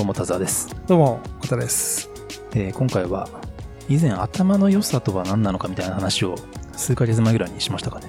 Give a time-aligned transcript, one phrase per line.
[0.00, 2.08] どうも田沢です、どうも、小田です。
[2.54, 3.28] えー今回は
[3.86, 6.36] 以前頭の良さとは何なのかみたいな話を
[6.72, 8.06] 数ヶ月前ぐらいにしましたかね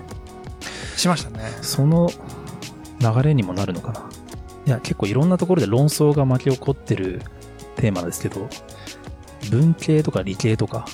[0.96, 1.40] しましたね。
[1.62, 2.10] その
[3.02, 4.10] 流れにもなるのかな
[4.68, 7.24] いや結構いろんなところで論争が巻き起こってる
[7.76, 8.48] テーマですけど
[9.50, 10.86] 文系とか理系とか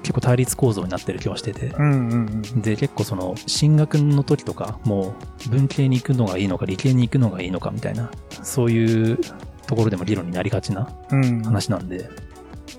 [0.00, 2.62] 結構対立構造になってる気はしててうんうんうん。
[2.62, 5.16] で結構その進学の時とかも
[5.46, 8.10] う文系に行くのがいいのか理系に行くのがいいのかみたいな
[8.42, 9.18] そういう
[9.66, 12.08] ところでも議論になりがちなうん、話なんで、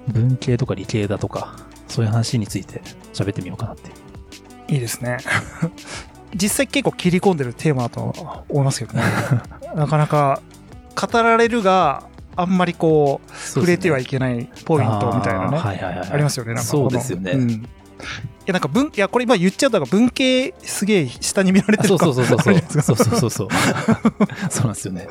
[0.07, 1.55] 文系とか理系だとか、
[1.87, 2.81] そういう話について
[3.13, 4.73] 喋ってみようかなっていう。
[4.75, 5.17] いいですね。
[6.35, 9.03] 実際結構切り込んでるテーマだと思いますけどね。
[9.75, 10.41] なかなか
[10.95, 12.03] 語られるが
[12.35, 15.57] あんまりこう触れてはいけないポイントみたいなね。
[15.57, 16.09] あーはいはいはい。
[16.11, 16.53] ありますよね。
[16.53, 17.31] なんかそうですよね。
[17.31, 17.49] うん。
[17.49, 17.61] い
[18.45, 23.47] やなんか文いやこれ今言っちゃうと文系すげえ下に見られてあそうるかそうそうそうそうそうそうそう。
[24.49, 25.07] そうなんですよね。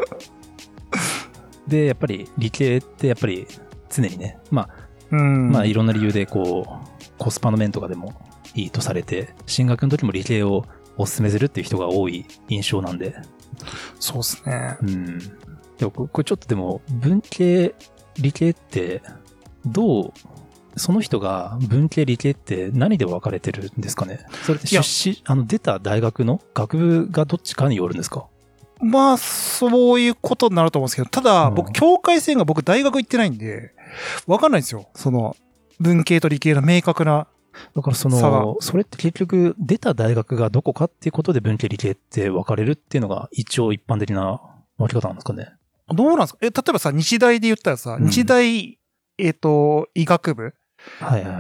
[1.67, 3.47] で、やっぱり理系ってやっぱり
[3.91, 4.69] 常にね、まあ、
[5.11, 5.51] うん。
[5.51, 8.15] まあいろんな理由でこう、コスパの面とかでも
[8.55, 10.65] いいとされて、進学の時も理系を
[10.97, 13.15] お勧めするっていう人が多い印象なんで、
[14.01, 14.77] そうですね。
[14.83, 15.19] うん。
[15.79, 17.75] でもここれちょっとでも、文系、
[18.19, 19.03] 理系って、
[19.65, 20.13] どう、
[20.79, 24.27] その人が文系、理系って何で分かれてるんですかね？
[24.45, 28.27] それ出身、あの、出た大学の学部がどっちかによるんですか？
[28.81, 33.73] まあ、そういうことになると思うんですけど、ただ、うん僕、境界線が僕、大学行ってないんで、
[34.27, 34.89] わかんないんですよ。
[34.95, 35.37] その、
[35.81, 37.27] 文系と理系の明確な。
[37.75, 44.41] だからその、それって結局、出た大学がどこかっていうことで文系、理系って分かれるっていうのが一応一般的な
[44.77, 45.49] 分け方なんですかね
[45.89, 46.39] どうなんですか？
[46.43, 48.79] え、例えばさ、日大で言ったらさ、うん日大、
[49.19, 50.55] えっ、と、医学部。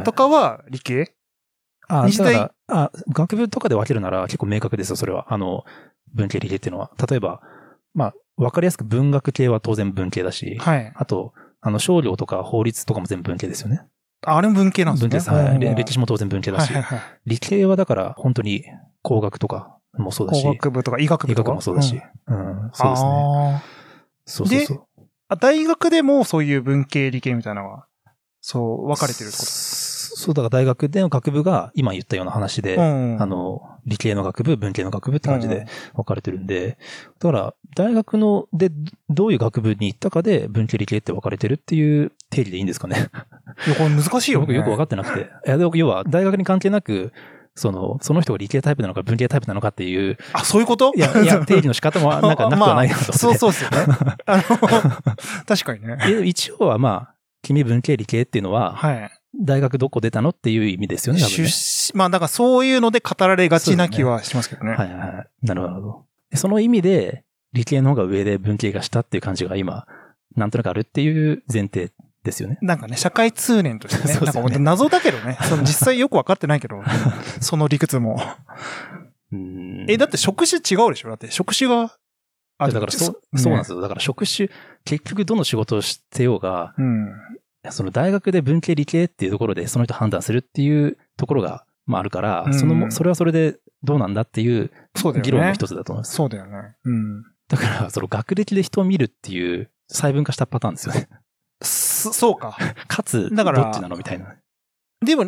[0.04, 1.12] とかは理系？
[1.88, 5.26] あ、日大あ、学部とかで分けるなら結構明確ですよ、それは。
[5.32, 5.64] あの、
[6.14, 6.90] 文系理系っていうのは。
[7.08, 7.40] 例えば、
[7.94, 10.92] まあ、分かりやすく文学系は当然文系だし、はい。
[10.94, 13.82] あと、あの、商業とか法律とかも全部文系ですよね。
[14.24, 15.08] ああれも文系なんですね。
[15.08, 15.30] 文系です。
[15.30, 15.74] はい。
[15.76, 17.20] 歴史も当然文系だし、はいはいはい。
[17.26, 18.64] 理系はだから本当に
[19.02, 21.50] 工学とかもそうだし工、学部とか医学部医とか？
[21.50, 23.62] 学もそうだし、んうん、そうですね。
[24.24, 24.86] そうそうそう。
[25.28, 27.86] あ大学でもそういう文系理系みたいなのが、
[28.40, 29.42] そう、分かれてるってこ
[30.18, 33.22] そう、だから大学での学部が今言ったような話で、とうん。
[33.22, 36.78] あの、理系の学部、文系の学部って感じうんで分かれてるんで、
[37.18, 38.70] だから、大学ので、
[39.10, 43.10] どういう学部に行ったかで、文系理系って分かれてるっていう定義でいいんですかね。
[43.66, 44.46] いや、これ難しいよね。
[44.46, 45.20] 僕よく分かってなくて。
[45.46, 47.12] いや、要は、大学に関係なく、
[47.54, 50.94] その、その人が理系タイプなのか文系タイプなのかっていう、あ、そういうこと？
[50.96, 53.18] いや、いや、定義の仕方も なんかなくはないなと思って。
[53.18, 53.76] そうそうですよね。
[54.24, 54.42] あの、
[55.46, 56.22] 確かにね。
[56.24, 59.10] 一応はまあ、君文系理系っていうのは、はい。
[59.34, 61.48] 大学どこ出たのっていう意味ですよね、多分出ね。
[61.92, 64.72] 身、まあ、だからそういうので語られがちな気はしますけどね。
[64.72, 65.26] はいはいはい。
[65.42, 66.04] なるほど
[66.34, 69.86] その意味で、理系の方が上で文系が下っていう感じが今、
[70.36, 71.92] なんとなくあるっていう前提
[72.22, 72.58] ですよね。
[72.60, 74.12] なんかね、社会通念としてね。
[74.14, 75.38] そうですよねなんか謎だけどね。
[75.42, 76.82] その実際よくわかってないけど、
[77.40, 78.20] その理屈も。
[79.32, 81.08] うんえ、だって職種違うでしょ？
[81.08, 81.96] だって職種が。
[82.58, 83.80] だからそう、そうなんですよ。
[83.80, 84.48] だから職種、
[84.84, 87.12] 結局どの仕事をしてようが、うん。
[87.72, 95.30] その大学で文系理系っていうところでその人判断するっていうところが、まああるから、うんそのも、それはそれでどうなんだっていうそうだよね。
[95.30, 96.14] 議論の一つだと思います。
[96.14, 96.76] そうだよね。
[96.84, 97.22] うん。
[97.48, 101.08] だから、その学歴で人を見るっていう細分化したパターンですよね。
[101.62, 102.56] そそうか。
[102.88, 104.34] かつ、だからどっちなのみたいな。
[105.04, 105.26] でも、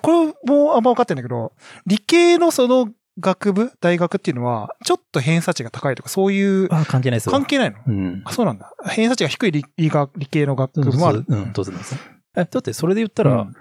[0.00, 1.52] これもあんま分かってないんだけど、
[1.86, 7.32] 理系のその学部、大学っていうのは、ちょっと偏差値が高いとか、そういう、あ、関係ないですよ。
[7.32, 7.78] 関係ないの？
[7.86, 8.22] うん。
[8.24, 8.74] あ、そうなんだ。
[8.84, 9.90] 偏差値が低い理理
[10.26, 11.24] 系の学部もある。
[11.26, 11.96] うん、当然です。
[12.36, 13.56] え、だってそれで言ったら、うん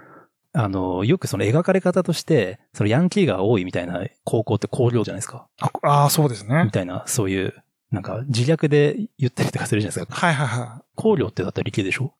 [0.58, 5.48] あの、よくその描かれ方として、そのヤンキーが多いみたいな高校って工業じゃないですか。
[5.60, 6.72] ああー、そうですねみ。
[6.72, 7.54] たいな、そういう、
[7.92, 10.16] なんか自虐で言ったりとかするじゃないですか。
[10.16, 12.14] はいはいは工業ってだったら理系でしょ？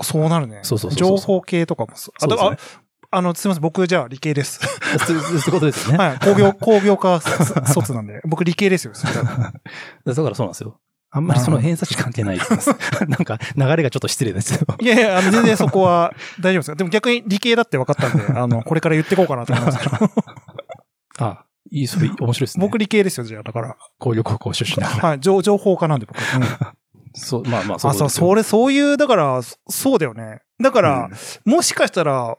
[0.00, 0.04] い。
[0.04, 0.58] そうなるね。
[0.64, 2.14] そうそうそう情報系とかもそう。
[2.16, 2.58] あそうですよね
[3.10, 3.62] ああの、すみません。
[3.62, 4.60] 僕じゃあ理系です。
[5.06, 5.98] そうそういうことですよね。
[5.98, 6.18] はい。
[6.18, 7.32] 工業、工業科そ
[7.72, 8.20] 卒なんで。
[8.24, 8.92] 僕理系ですよ。
[9.04, 9.52] だか
[10.04, 10.80] らそうなんですよ。
[11.10, 12.70] あんまりその偏差値関係ないです。
[13.08, 14.60] なんか流れがちょっと失礼ですよ。
[14.80, 16.74] いやいや、あの、全然そこは大丈夫ですよ。
[16.74, 19.96] でも逆に理系だって分かったんで、あの、これから言ってこうかなと思いますけど。
[21.18, 22.66] あ、いい、それ面白いですね。
[22.66, 23.76] 僕理系ですよ、じゃあ、だから。
[23.98, 25.08] 工業高校出身だから。
[25.10, 25.20] はい。
[25.20, 26.18] 情情報科なんで僕。
[26.18, 26.76] うん
[27.18, 30.40] そう、まあまあ、あ、そう、ですよそれ、そういう、だから、そそうだよね。
[30.62, 31.08] だから、
[31.46, 32.36] もしかしたら、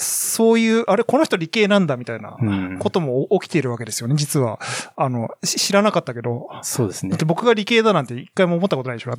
[0.00, 2.36] そういう、あれ、この人理系なんだみたいな
[2.78, 4.60] ことも起きているわけですよね、実は。
[4.96, 6.48] あの、し知らなかったけど。
[6.62, 7.18] そうですねだっ。
[7.18, 9.18] て僕が理系だなんて一回も思ったことないでしょだっ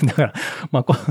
[0.00, 0.04] て。
[0.06, 0.34] だから、
[0.70, 0.94] まあこ、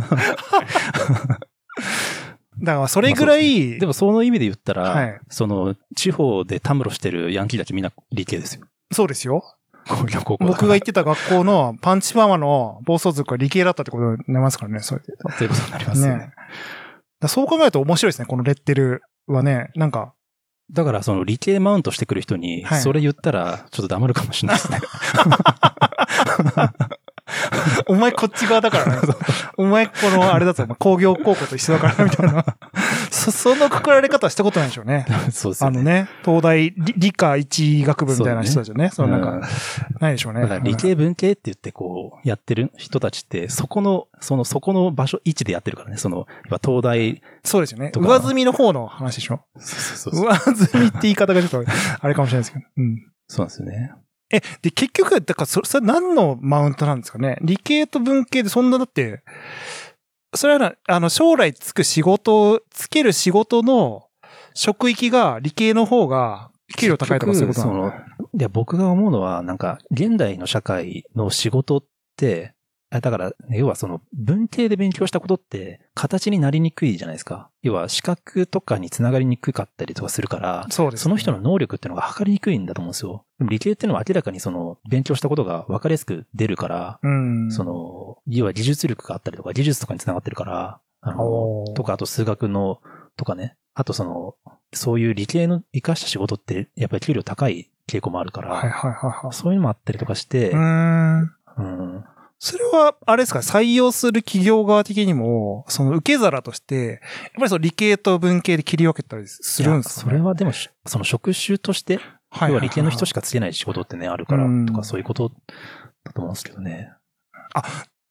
[2.62, 8.68] だから、それぐらい、でもその意味で言ったら、はいその、地方でたむろしてるヤンキーたちみんな理系ですよ。
[8.92, 9.44] そうですよ。
[10.40, 15.08] 僕が行ってた学校のパンチパーマの暴走族は理系だったってことになりますからね、それで。
[15.38, 16.20] ということになりますよね。
[16.20, 16.32] ねだ
[17.28, 19.72] そう考えると面白いですね、このレッテルはね。
[19.76, 20.14] なんか、
[20.72, 24.80] だからその理系マウントしてくる人には、いそれ言ったらちょっと黙るかもしれないですね。
[27.88, 29.02] お前こっち側だからね。
[29.58, 32.46] お前この、あれだぞ、お前工業高校と一緒だから、みたいな。
[33.12, 35.06] そ、そのくくられ方はしたことないでしょうね。
[35.32, 35.80] そうですよね。
[35.80, 38.90] あのね、東大理理科一学部みたいな人たちはね。
[38.94, 39.48] そのなんうんか、
[40.00, 40.42] ないでしょうね。
[40.42, 45.98] だから理系文系って言ってこう、やってる人たちって、そこの、その、そこの場所、位置でやってるからね。
[45.98, 47.92] その、やっぱ東大、そうですよね。
[47.96, 49.42] 上積みの方の話でしょ？
[49.58, 52.66] そうそうそう上積みって言い方がちょっと、あれかもしれないですけど。
[52.78, 53.12] うん。
[53.28, 53.92] そうなんですよね。
[54.32, 57.38] え、で、結局、だからそ、それ何のマウントなんですかね？
[57.42, 59.24] 理系と文系でそんなだって、
[60.34, 64.08] それはな、あの、将来つく仕事、つける仕事の
[64.56, 67.94] 職域が理系の方が給料高いとかそういうことなの？
[68.36, 71.84] いや、僕が思うのは、なんか、現代の社会の仕事っ
[73.02, 77.50] だから、要はその、文系で勉強したことって、形になりにくいじゃないですか。
[77.64, 83.26] 要は、資格とかにつながりにくかったりとかするから、そうです、その人の能力っていうのが測りにくいんだと思うんですよ。
[83.40, 87.52] 理系っていうのは明らかにその、勉強したことが分かりやすく出るから、うん。
[87.52, 92.80] その、要は技術力があったりとか、技術とかにつながってるから、あの、とか、あと数学の、
[93.18, 93.58] とかね。
[93.74, 94.36] あとその、
[94.72, 99.34] そういう理系の活かした仕事って、やっぱり給料高い傾向もあるから、はいはいはいはい。
[99.34, 100.52] そういうのもあったりとかして、
[101.58, 101.96] うーん。
[101.96, 102.06] うん
[102.46, 107.00] それは、あれですか、採用する企業側的にも、その受け皿として、やっ
[107.38, 113.22] ぱりその理系と文系で切り分けたりするんですか、いやそれはでもし、その職種として、はい要は理系の人しか。
[113.22, 115.32] かつけない仕事ってね、あるからうん、とか、そういうこと
[116.04, 116.92] だと思うんですけどね。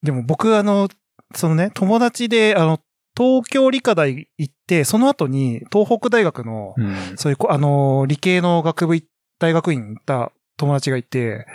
[0.02, 0.88] でも僕、あの、
[1.34, 2.80] そのね、友達で、あの、
[3.14, 6.96] 東京理科大行って、その後に東北大学の、うん。
[7.16, 9.04] そういうこ、あの、理系の学部い、
[9.38, 11.46] 大学院行った友達がいて、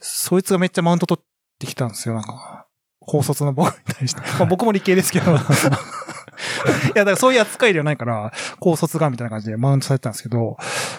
[0.00, 1.24] そいつがめっちゃマウント取っ
[1.58, 2.66] てきたんですよ、なんか。
[3.00, 4.20] 高卒の僕に対して。
[4.38, 5.32] まあ僕も理系ですけど。
[5.34, 10.58] いや、だからそういう扱いではないから、高卒がみたいな感じでマウントされてたんですけど、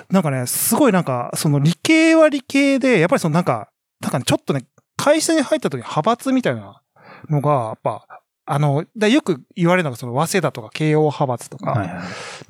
[0.09, 3.69] なんかね、すごいなんか、その理系は理系で、やっぱりそのなんか、
[4.01, 4.65] なんかね、ちょっとね、
[4.97, 6.81] 会社に入った時に派閥みたいな
[7.29, 8.07] のが、やっぱ、
[8.45, 11.97] あの、だよく言われるのがその、早稲田とか慶応派閥とか、はいはい。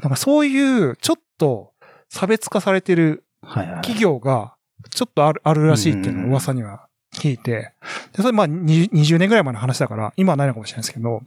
[0.02, 1.74] なんかそういう、ちょっと
[2.10, 3.26] 差別化されてる。
[3.82, 4.56] 企業が、
[4.90, 7.74] ちょっとある、あるらしいっていうのを噂には聞いて、
[8.16, 11.22] でそれまあ20 20年ぐらい前の話だから、今はないのかもしれないですけど、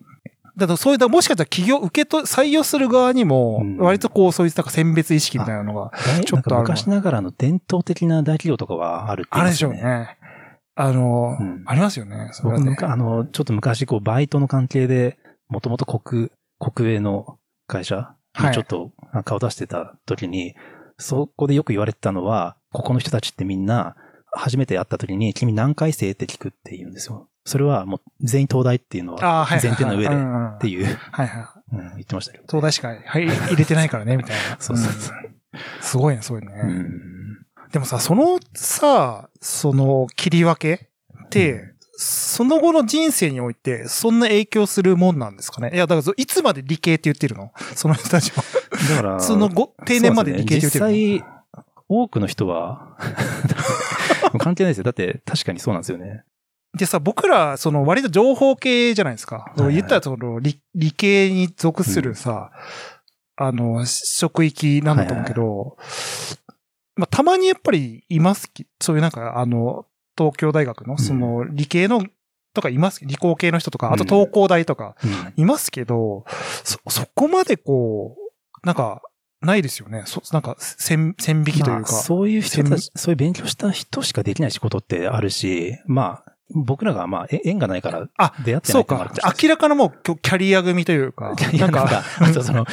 [0.56, 5.92] だからそういう、だからもしかしたら企業、受けと、採用する側にもうん、割とこう、そういうなんか選別意識みたいなのが、
[6.24, 9.82] ちょっとあるな昔ながらの伝統的な大企業とかはあるって言あれでしょうね。
[9.82, 10.18] ね。
[10.74, 12.30] あの、うんありますよね。
[12.32, 12.70] それは僕、ね。
[12.70, 15.18] むかあの、ちょっと昔、こう、バイトの関係で、
[15.48, 18.92] もともと国、国営の会社はいにちょっと
[19.24, 20.54] 顔出してた時に、
[20.98, 23.96] そこでよく言われてたのは、ここの人たちってみんな、
[24.32, 27.26] 初めて会った時に、君何回生って聞くって言うんですよ。
[27.46, 29.46] それはもう全員東大っていうのは。
[29.50, 31.46] 前提の上でっうんうんていう、はいはい。
[31.72, 32.44] うん言ってましたけど。
[32.46, 34.56] 東大しか、はい、入れてないからね、みたいな。
[34.60, 35.36] そうそうそうん
[35.80, 36.52] すごいね、そういうね。
[36.52, 40.88] うんでもさ、そのさ、その切り分け
[41.24, 45.70] って、その後の人生において、そんな影響するもんなんですかね？
[45.74, 47.52] いや、だから、いつまで理系って言ってるの？
[47.74, 48.44] その人たちは。
[48.90, 51.35] だから、 その後、定年まで理系って言ってるの、
[51.88, 52.96] 多くの人は、
[54.38, 54.84] 関係ないですよ。
[54.84, 56.24] だって、確かにそうなんですよね。
[56.76, 59.52] でさ、僕ら、その割と情報系じゃないですか。
[59.56, 62.50] いはい言ったらその理理系に属するさ、
[63.36, 65.76] あの、職域なんだと思うけど、
[66.96, 72.02] まあ、たまにやっぱりいますき、そういうなんか、あの、東京大学のその理系の
[72.54, 76.24] とかいます、理工系の人とか、あと東工大とかうんいますけど、
[76.64, 79.02] そ、そこまでこう、なんか、
[79.40, 80.02] ないですよね。
[80.06, 81.92] そ、なんか、線、線引きというか。
[81.92, 89.34] まあそういう人たち、そういう勉強した人しかできない仕事ってあるし、まあ、僕らがまあ、え縁がないからあ出会ってなそいうってのもあか。
[89.42, 91.34] 明らかなもうキャキャリア組というか。
[91.52, 92.64] いや、なかなんんか、あとその、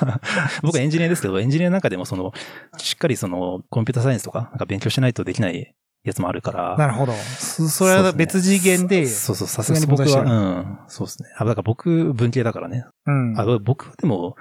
[0.62, 2.32] 僕はエンジニアですけど、エンジニアの中でもその、
[2.78, 6.76] しっかりその、コンピュータサイエンスとか、なんか勉強しないとできないやつもあるから。
[6.78, 7.12] なるほど。
[7.12, 11.28] そそれは別次元で、そうそう、さすがに僕は、うん、そうですね。
[11.36, 12.86] あ、だから僕、文系だからね。
[13.06, 13.38] うん。
[13.38, 14.36] あ僕はでも、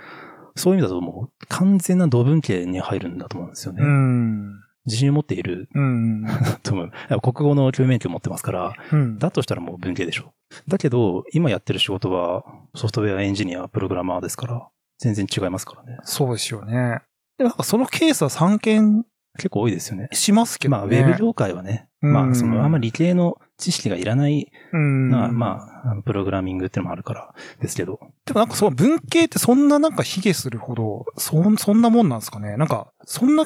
[0.60, 3.82] そういう意味だともう、完全な土文系に入るんだと思うんですよね。
[3.84, 4.60] うん。
[4.86, 6.26] 自信を持っているうん。
[6.64, 6.92] と思う。
[7.22, 9.18] 国語の教員免許持ってますから、うん。
[9.20, 10.34] だとしたらもう文系でしょ。
[10.68, 12.44] だけど、今やってる仕事は
[12.76, 15.98] ソフトウェアエンジニア、プログラマーですから、全然違いますからね。
[16.04, 17.00] そうですよね。
[17.38, 19.06] でもなんかそのケースは散見
[19.40, 20.10] 結構多いですよね。
[20.12, 20.78] しますけどね。
[20.78, 25.10] まあ、ウェブ業界はね、うんまあ、その、あんまり理系の知識がいらない、うん。
[25.10, 28.00] まあ、プログラミングっていうのもあるからですけど。
[28.26, 32.58] でもなんかそう、文系ってそんななんか卑下するほど、そん、そんなもんなんですかね。
[32.58, 33.46] なんか、そんな、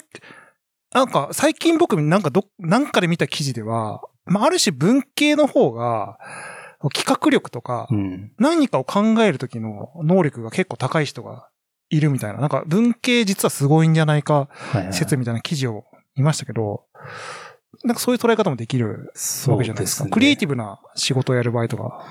[0.94, 6.20] なんか、最近僕なんかど、なんかで見た記事では、まあ、ある種文系の方が、
[6.94, 8.32] 企画力とかう、ん。
[8.38, 11.48] 何かを考える時の能力が結構高い人が
[11.96, 12.40] いるみたいな。
[12.40, 14.50] なんか文系実はすごいんじゃないか。
[14.92, 15.86] 説みたいな記事を
[16.16, 16.86] 見ましたけど、
[17.84, 19.12] なんかそういう捉え方もできる
[19.48, 20.10] わけじゃないですか。
[20.10, 22.06] クリエイティブな仕事をやる場合とか、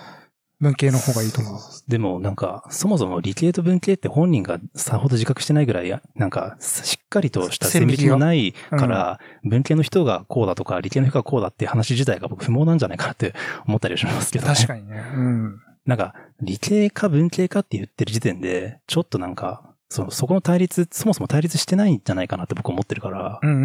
[0.61, 1.61] 文系の方がいいと思う。
[1.89, 13.35] でもなんか、そもそも理系と文系って本人がさほど自覚してないぐらい、なんか、しっかりとした線引きがないから、文系の人がこうだとか、理系の人がこうだって話自体が僕不毛なんじゃないかなって
[13.67, 14.55] 思ったりはしますけど、ね。
[14.55, 15.03] 確かにね。
[15.17, 15.61] うん。
[15.85, 23.63] なんか、理系か文系かって言ってる時点で、ちょっとなんか、その、そこの対立、そもそも対立してないんじゃないかなって僕思ってるから、うんうん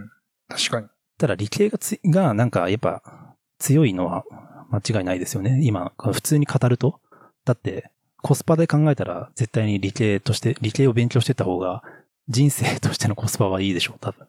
[0.00, 0.10] うん。
[0.48, 0.86] 確かに。
[1.18, 3.02] ただ理系がつ、がなんかやっぱ
[3.58, 4.24] 強いのは
[4.70, 5.60] 間違いないですよね。
[5.62, 7.00] 今、普通に語ると。
[7.44, 11.82] だって、コスパで考えたら絶対に理系として、理系を勉強してた方が
[12.28, 13.98] 人生としてのコスパはいいでしょう。
[14.00, 14.28] 多分。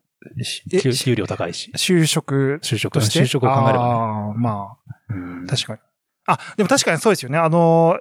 [0.81, 1.71] 給給料高いし。
[1.75, 3.19] 就職就職、として？
[3.19, 3.93] 就職を考えればね。
[3.93, 4.77] ああ、ま
[5.09, 5.79] うんあ、確かに。
[6.25, 7.37] あ、でも確かにそうですよね。
[7.37, 7.99] あの、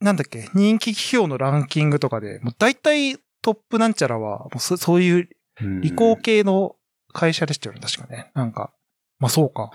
[0.00, 5.28] なんだっけ、人気企業のランキングとかで、もう大体トップなんちゃらは、もうそそういう
[5.60, 6.76] うん理工系の
[7.12, 8.30] 会社でしたよね、確かね。
[8.34, 8.72] なんか、
[9.18, 9.70] まあそうか。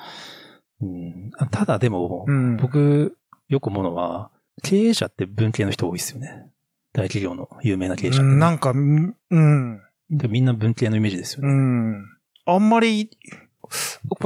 [0.82, 2.58] うんただでも、うん。
[2.58, 3.18] 僕、
[3.48, 4.32] よく思うのは、
[4.64, 6.48] 経営者って文系の人多いですよね。
[6.94, 9.82] 大企業の有名な経営者ってね、うんなんか、うんうん。
[10.10, 11.54] でみんな文系のイメージですようね。
[11.54, 12.06] ん。
[12.46, 13.10] あんまり、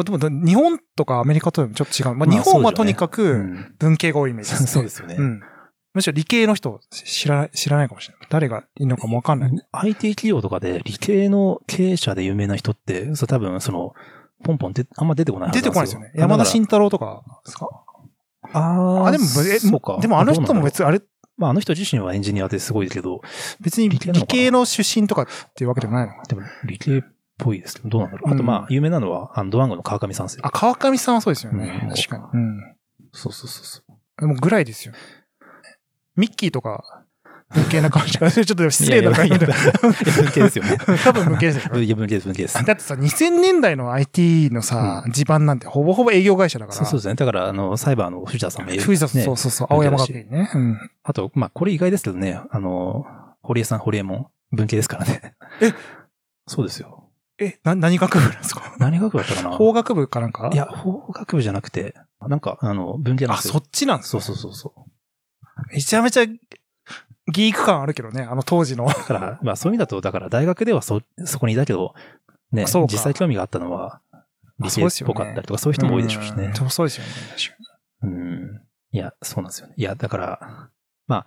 [0.03, 2.15] でも、日本とかアメリカとでもちょっと違う。
[2.15, 5.15] まあ、まあ日本はとにかくん文系が多いイメージです、 そうですよね。
[5.17, 5.41] うん。
[5.99, 8.27] むしろ理系の人知らない、知らないかもしれない。
[8.29, 9.51] 誰がいるのかもわかんない。
[9.71, 13.93] IT 企業とかで理系の経営者で有名な人って、そう多分その、
[14.43, 16.11] ポンポンであんま出てこない出てこないですよね。
[16.15, 17.67] 山田慎太郎とかですか？
[18.53, 19.97] ああ、でも、えそうか。
[20.01, 20.85] でもあの人も別に。
[20.85, 21.01] に、あれ、
[21.37, 23.21] まああの人自身はエンジニアですごいけど、
[23.59, 27.01] 別に理系なの出身とかっていうわけでもないのかなでも理系っ
[27.37, 28.33] ぽいですけど、どうなんだろう。
[28.33, 30.41] あとうんまあ、有名なのは、あの、ドワンゴの川上さんですよ。
[30.45, 31.81] あ、川上さんはそうですよね。
[31.83, 32.23] うん確かに。
[32.33, 32.75] うん。
[33.11, 33.95] そうそうそうそう。
[34.21, 34.93] でもぐらいですよ。
[36.19, 37.03] ミッキーとか、
[37.51, 39.63] 文系な感じが、 ちょっと失礼な感じでいやいや。
[39.63, 39.93] いや文
[40.31, 40.77] 系ですよね。
[41.03, 41.81] 多分文系ですよ。
[41.81, 42.63] いや、文系です、文系です。
[42.63, 46.77] だってさ、2000年代の IT のさ、地盤なんてほぼほぼ営業会社だから。
[46.77, 47.15] そうそうですね。
[47.15, 50.51] だから、あの、サイバーの藤田さんもいる藤田さん、ねそうそうそう、青山学院ね。
[50.53, 50.77] うん。
[51.03, 53.05] あと、まあ、これ意外ですけどね、あの、
[53.41, 55.33] 堀江さん、堀江も文系ですからね。
[55.61, 55.73] え
[56.45, 57.09] そうですよ。
[57.39, 61.95] え、な、何学部なんですか何学部だったかな法学部かなんかいや、法学部じゃなくて、
[62.27, 63.53] なんか、あの、文系なんあ、ですよ。
[63.53, 64.81] そっちなんですそうそうそうそう。
[65.71, 68.85] めちゃめちゃギーク感あるけどね、あの当時の。
[68.87, 71.93] だから、まあそういう意味だと、だから大学ではそ、そこにいたけど、
[72.51, 74.01] ね、そうか実際興味があったのは、
[74.59, 76.55] 理系っぽかったりとか、そういう人も多いでしょうしねん。
[76.55, 77.11] そうそうですよね、
[78.03, 78.61] うん。
[78.91, 79.73] いや、そうなんですよね。
[79.77, 80.69] いや、だから、
[81.07, 81.25] まあ、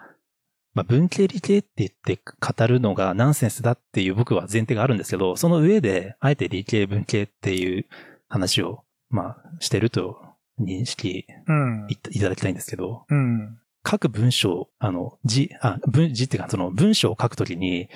[0.74, 7.86] まあ、文系理系って言って語るのがナンセンスだっていう僕は前提があるんですけど、その上で、あえて理系文系っていう
[8.28, 10.18] 話を、まあ、してると
[10.58, 11.86] 認識うん。
[11.88, 13.58] いいただきたいんですけど、うん。
[13.88, 17.88] 書く文章、あの、字、あ、文、字っていうか、その文章を書くときに、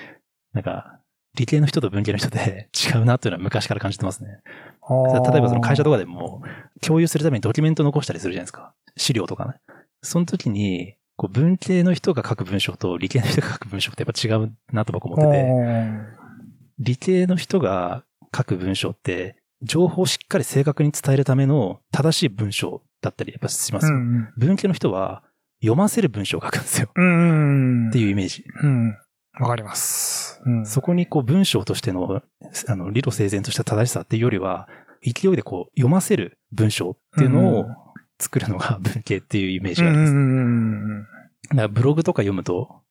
[0.53, 0.99] なんか、
[1.35, 4.41] 理系の人と文系の人で 違うなっていうのは昔から感じてますね。
[4.89, 6.41] 例えばその会社とかでも、
[6.81, 8.73] 共有するためにドキュメント残したりするじゃないですか。
[8.95, 9.53] 資料とかね。
[10.01, 15.51] その時に、こう文系の人が書く文章と理系の人が書く文章ってやっぱ違うなと僕思ってて、
[16.79, 18.03] 理系の人が
[18.35, 23.95] 書く文章って、情報をしっかり正確に伝えるための正しい文章だったりやっぱしますよ。
[23.95, 24.29] うん。
[24.37, 25.23] 文系の人は
[25.61, 26.89] 読ませる文章を書くんですよ。
[26.95, 27.89] うん。
[27.89, 28.43] っていうイメージ。
[28.63, 28.97] うん。
[29.39, 30.41] わかります。
[30.45, 30.65] うん。
[30.65, 32.21] そこにこう文章としての、
[32.67, 34.67] あの、理路整然とした正しさっていうよりは、
[35.03, 37.75] 勢いでこう読ませる文章っていうのをうん
[38.19, 40.13] 作るのが文系っていうイメージがあります。
[40.13, 41.03] んうん。
[41.49, 42.81] だからブログとか読むと、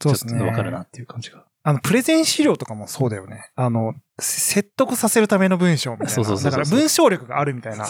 [0.00, 0.44] ちょっと。
[0.44, 1.44] わかるなっていう感じが。
[1.62, 3.50] あの、プレゼン資料とかもそうだよね。
[3.54, 6.12] あの、説得させるための文章みたいな。
[6.12, 7.86] そうそうそうだから文章力があるみたいな。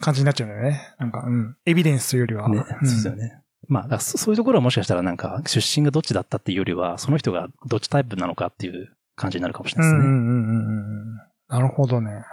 [0.00, 0.94] 感じになっちゃうんだよね。
[0.98, 1.56] なんか、うん。
[1.64, 2.48] エビデンスというよりは。
[2.50, 3.40] ね、うんそうですよね。
[3.68, 10.06] まあ、そそういうところはもしかしたらなんか、出身がどっちだったっていうよりは、その人がどっちタイプなのかっていう感じになるかもしれないですね。
[10.06, 10.60] うんうんう
[11.14, 11.16] ん。
[11.48, 12.24] なるほどね。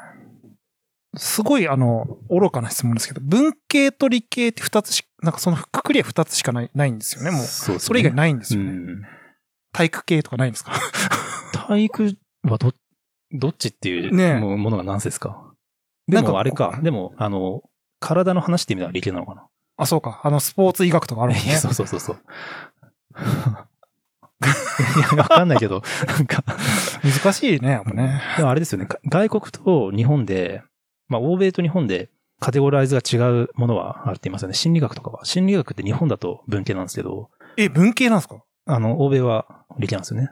[1.18, 7.42] すごい、あの、愚かな質問ですけど、文系と理系って二つし、なんかそのくくりは二つしかない、ないんですよね、もう。
[7.42, 8.72] そうねそれ以外ないんですよね。
[8.72, 9.02] うん。
[9.74, 10.72] 体育系とかないんですか？
[11.54, 12.74] 体育はど、
[13.32, 15.54] どっちっていうもものが何ですか？
[16.08, 16.80] でなんかもあれか。
[16.82, 17.62] でも、あの、
[18.00, 19.48] 体の話って意味では理系なのかな？
[19.78, 20.22] あ、そうか。
[20.24, 21.52] あの、スポーツ医学とかあるもんね。
[21.58, 22.18] そうそうそうそう。
[24.42, 26.44] いや、わかんないけど、なんか、
[27.04, 28.22] 難しいね、やっぱね。
[28.38, 28.86] でもあれですよね。
[28.88, 30.64] か外国と日本で、
[31.08, 32.10] まあ、欧米と日本で
[32.40, 34.56] カテゴライズが違うものはあるって言いますよね。
[34.56, 35.26] 心理学とかは。
[35.26, 38.44] 心理学って日本だと文系なんですけど、え、文系なんですか？
[38.66, 39.46] あの、欧米は
[39.78, 40.32] 理系なんですよね。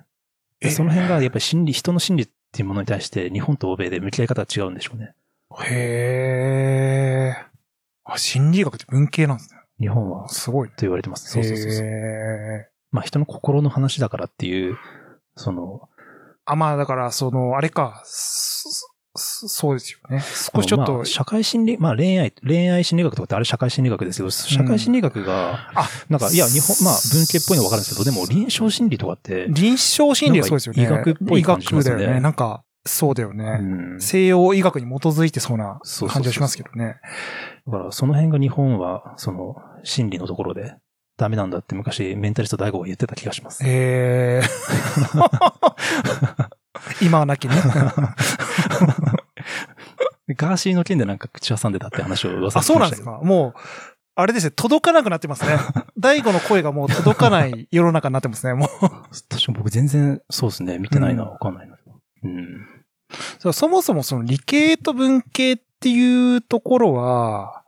[0.71, 5.13] その辺がやっぱり心理、人の心理っていうものに対して日本と欧米で向き合い方が違うんでしょうね。
[5.65, 7.49] へー。
[8.13, 9.59] あ、心理学って文系なんですね。
[9.79, 10.73] 日本は、とすごいね。
[10.81, 11.29] 言われてます。
[11.31, 11.85] そうそうそうそう。
[12.91, 14.77] まあ人の心の話だからっていう、
[15.35, 15.89] その、
[16.45, 18.69] あ、まあだから、その、あれか、そ
[19.15, 20.21] そそうですよね。
[20.21, 30.83] 少しちょっとまあ、社会心理、まあ恋愛、恋愛心理学とかってあれ社会心理学ですけど、社会心理学が、あ、なんか、いや、日本、まあ文系っぽいのはわかるんですけど、でも臨床心理とかって、臨床心理はそうですよね。
[30.83, 32.21] 医学っぽい感じしますよね医学だよね。
[32.21, 33.43] なんか、そうだようね。
[33.97, 34.01] ん。
[34.01, 36.95] 西洋医学に基づいてそうなそうそうそう感じはしますけどね。
[37.69, 40.75] だから、その辺が日本は、その、心理のところで、
[41.17, 43.63] ダメなんだって昔、メンタリスト大悟が言ってた気がします。
[43.65, 44.43] へー
[47.05, 47.55] 今はなきね。
[50.35, 53.59] ガーシーの件でなんか口挟んでたって話を噂あ、そうなんですかもう、
[54.15, 55.57] あれですね、届かなくなってますね。
[55.97, 58.69] 大悟の声がもう届かない世の中になってますね、もう。
[59.29, 61.75] 確か僕全然、そうですね、見てないな、うんわかんないな。
[62.23, 62.67] うん。
[63.53, 67.58] そもそもその理系と文系っていうところは、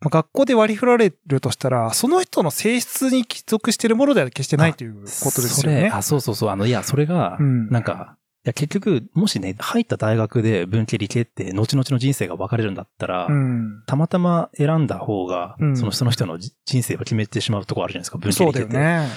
[0.00, 5.90] まあ学校で割り振られるとしたら、その人の性質に帰属しているものでは決してないということですよね。
[5.92, 13.82] あ、そうそうそう、あの、いや、それが、うんなんか、いや、結局、もしね、入った大学で文系理系って、後々の人生が分かれるんだったら、うん。
[13.86, 18.72] たまたま選んだ方が、うんそのその人のじ人生を決めてしまうところあるじゃないですか、文系理系って。
[18.72, 19.08] だよね。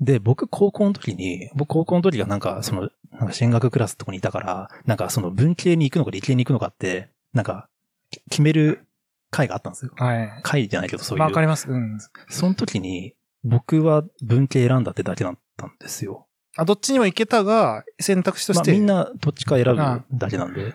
[0.00, 7.68] で、僕、高校の時に、僕、高校の時がなんか、その、なんか進学クラスのとこにいたから、なんか、その文系に行くのか理系に行くのかって、なんか、
[8.10, 8.87] き決める
[9.30, 9.92] 会があったんですよ。
[9.96, 10.40] はい。
[10.42, 11.24] 会じゃないけど、そういう。
[11.24, 11.70] わかります。
[11.70, 11.98] うん。
[12.28, 16.26] その時に、僕は文系選んだってだけだったんですよ。
[16.56, 18.72] あ、どっちにも行けたが、選択肢とまあ、して。
[18.72, 19.76] みんなどっちか選ぶ
[20.12, 20.74] だけなんで。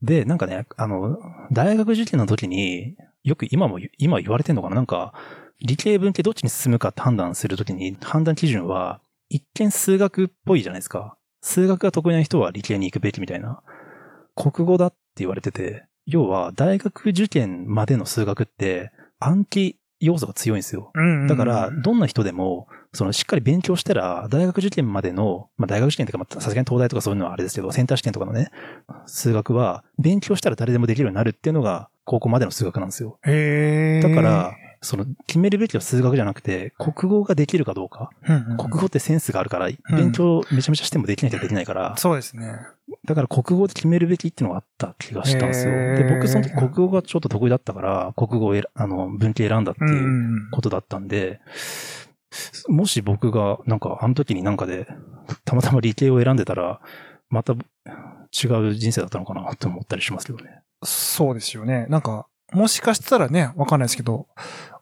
[0.00, 1.18] で、なんかね、あの、
[1.52, 4.76] 大学受験の時に、よく今も、今言われてんのかな？
[4.76, 5.12] なんか、
[5.60, 11.16] 理系文系どっちに進むかって判断するときに、判断基準は、一見数学っぽいじゃないですか。
[11.40, 13.62] 数学が得意な人は理系に行くべきみたいな。
[14.34, 20.90] 国語だって言われてて、要は大学受験までの数学って暗記要素が強いんですよ。
[21.28, 28.50] だから、どんな人でも、そのしっかり勉強したら、大学受験までの、まあ大学受験とか、まあさすがに東大とかそういうのはあれですけど、センター試験とかのね、
[29.06, 33.18] 数学は、勉強したら誰でもできるようになるっていうのが、高校までの数学なんですよ。
[33.24, 38.10] へーだから、、その、決めるべきは数学じゃなくて、国語ができるかどうか。
[38.28, 42.52] うんうん国語ってセンスがあるから、勉強めちゃめちゃしてもできなきゃできないから、そうですね。
[43.04, 45.72] だから国語で決めるべきっていうのがあった気がしたんですよ。
[45.96, 50.08] で、僕その時国語がちょっと得意だったから、国語を選あの、文系選んだってうんういうんう
[50.48, 51.40] んことだったんで、
[52.68, 54.86] もし僕がなんかあの時になんかで、
[55.44, 56.80] たまたま理系を選んでたら、
[57.30, 60.60] また違う人生だったのかなって思ったりしますけどね。
[60.84, 61.86] そうですよね。
[61.88, 64.26] なんか、もしかしたらね、わかんないですけど、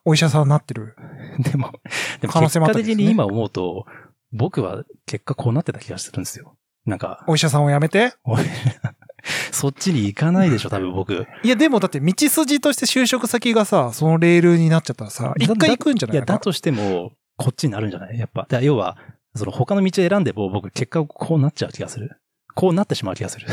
[0.05, 0.97] お医者さんになってる。
[1.41, 1.73] でも、
[2.21, 3.87] でも可能性結果もあったりですね的に今思うと、
[4.33, 6.57] 僕は結果こうなってた気がするんですよ。
[6.87, 8.15] なんか、お医者さんを辞めて？
[8.25, 8.45] 俺
[9.53, 11.27] そっちに行かないでしょ、 多分僕。
[11.43, 16.17] いや、でもだって道筋として就職先がさ、そのレールになっちゃったらさ、一回行くんじゃない？
[16.17, 18.19] いや、だとしても、こっちになるんじゃない？
[18.19, 18.47] やっぱ。
[18.61, 18.97] 要は、
[19.35, 22.11] その他の道を選んでも僕結果こうなっちゃう気がする。
[22.55, 23.47] こうなってしまう気がする。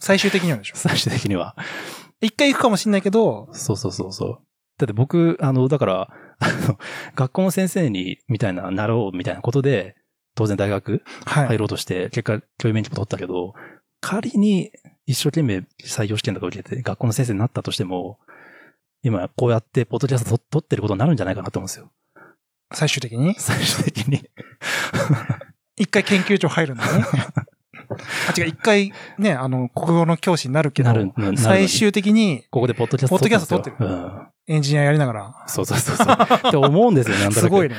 [0.00, 0.76] 最終的にはでしょ？
[0.76, 1.54] 最終的には。
[2.20, 4.38] 一回行くかもしんないけど、そうそうそうそう。
[4.78, 6.78] だって僕、あの、だから、あの、
[7.14, 9.96] 学校の先生に、みたいな、なろうみたいなことで、
[10.34, 11.46] 当然大学はい。
[11.48, 13.54] 入ろうとして、結果教員免許も取ったけど、
[14.00, 14.70] 仮に
[15.06, 18.18] 一生懸命採用試験とか受けて学校の先生になったとしても、
[19.02, 21.90] 今こうやってポッドキャスト撮撮ってることになるんじゃないかなと思うんですよ。
[22.72, 23.34] 最終的に？
[23.38, 24.28] 最終的に。
[25.76, 27.04] 一回研究所入るんだね。
[28.28, 30.90] あ、違う、一回ね、あの、国語の教師になるけど
[31.36, 33.86] 最終的にここでポッドキャストポッドキャスト撮ってるる。
[33.86, 34.28] うん。
[34.48, 35.44] エンジニアやりながら。
[35.46, 36.16] そうそうそうそう。
[36.48, 37.76] って思うんですよね、すごいね。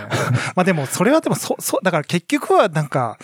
[0.55, 3.17] まあでも、それはでも、そ、そ、だから結局はなんか、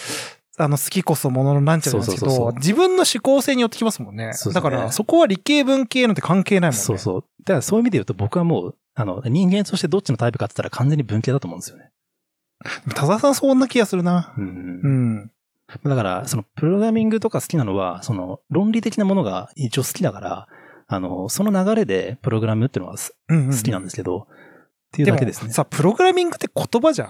[0.58, 4.28] あの、好きこそもののなんちゃんですけど、自分の思考性によってきますもんね。
[4.28, 6.82] ねだから、そこは理系文系なんて関係ないもんね。
[6.82, 7.24] そうそう。
[7.44, 11.92] だからそういう意味で言うと僕はもう、あの、人間としてどっちのタイプかって言ったら完全に文系だと思うんですよね。
[12.96, 14.34] 田沢さんそんな気がするな。
[14.38, 15.32] うんうん。
[15.84, 20.48] だから、その、プログラミングとか好きなのは、その、論理的なものが一応好きだから、
[20.88, 23.52] あの、その流れでプログラムっていうのはすうん、うん。
[23.52, 24.26] 好きなんですけど、っ
[24.92, 25.52] ていうだけですね。
[25.52, 27.08] さ、プログラミングって言葉じゃん。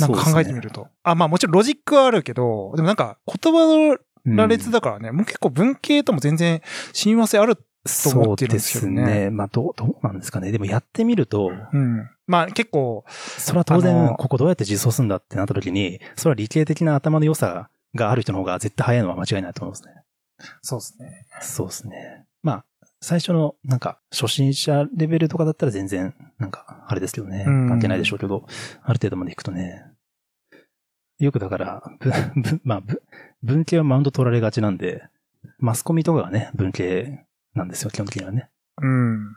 [0.00, 0.88] なんか考えてみると。
[1.02, 6.60] あ、まあもちろんロジックはあるけど、でもなんか言葉の羅列だからね、もう結構文系とも全然
[6.92, 7.56] 親和性ある。
[7.56, 9.30] と思ってるんですけどねそうですね。
[9.30, 10.52] まあ、どう、どうなんですかね。
[10.52, 12.08] でもやってみると、うん。
[12.32, 20.02] まあ結構、それは当あ然、のここどうやって実装するんだってなった時に、それは理系的な頭の良さがある人の方が絶対早いのは間違いないと思いますね。
[20.62, 21.26] そうですね。
[21.42, 22.24] そうですね。
[22.42, 22.64] まあ、
[23.02, 27.44] 最初の、なんか、初心者レベルとかだったら全然、なんか、あれですけどね。
[27.46, 28.46] うん関係ないでしょうけど、
[28.82, 29.84] ある程度まで行くとね。
[31.18, 31.82] よくだから、
[32.64, 33.02] まあ、ぶ
[33.42, 35.04] 文系はマウント取られがちなんで、
[35.58, 38.48] マスコミとかがね、文系なんですよ、基本的にはね。
[38.80, 39.34] うん。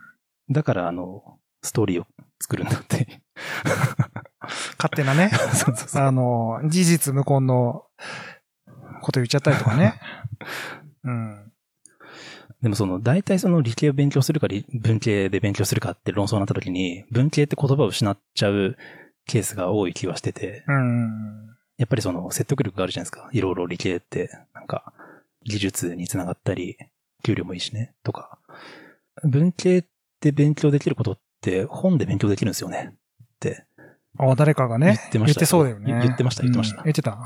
[0.50, 2.06] だから、あの、ストーリーを
[2.40, 3.20] 作るんだって。
[4.78, 6.02] 勝手なね、そうそうそう。
[6.02, 7.84] あの、事実無根の
[9.02, 9.94] こと言っちゃったりとかね。
[11.04, 11.52] うん。
[12.62, 18.76] でもその、大体その理系を勉強するか理文系で勉強するかって論争になった時に、文系って言葉を失っちゃう
[19.26, 21.56] ケースが多い気はしてて、うん。
[21.76, 23.28] やっぱりその説得力があるじゃないですか。
[23.32, 24.92] いろいろ理系って、なんか、
[25.44, 26.76] 技術につながったり、
[27.22, 28.38] 給料もいいしね、とか。
[29.22, 29.84] 文系っ
[30.20, 32.92] て勉強できることって本で勉強できるんですよね。
[32.92, 33.64] って。
[34.18, 34.86] あ、誰かがね。
[34.86, 35.86] 言ってましたそうだよね。
[35.86, 37.18] 言言ってました言ってましたうん言ってた。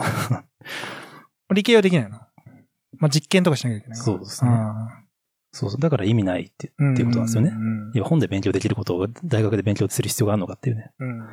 [1.54, 2.18] 理系はできないの？
[2.98, 3.98] まあ、実験とかしなきゃいけない。
[3.98, 4.50] そうですね
[5.52, 5.80] そうそう。
[5.80, 6.92] だから意味ないって、うん。
[6.94, 10.92] っていうことなんですよねうんいや、本で勉強できることを大学で勉強する必要があるのかっていうね。
[10.98, 11.26] うん。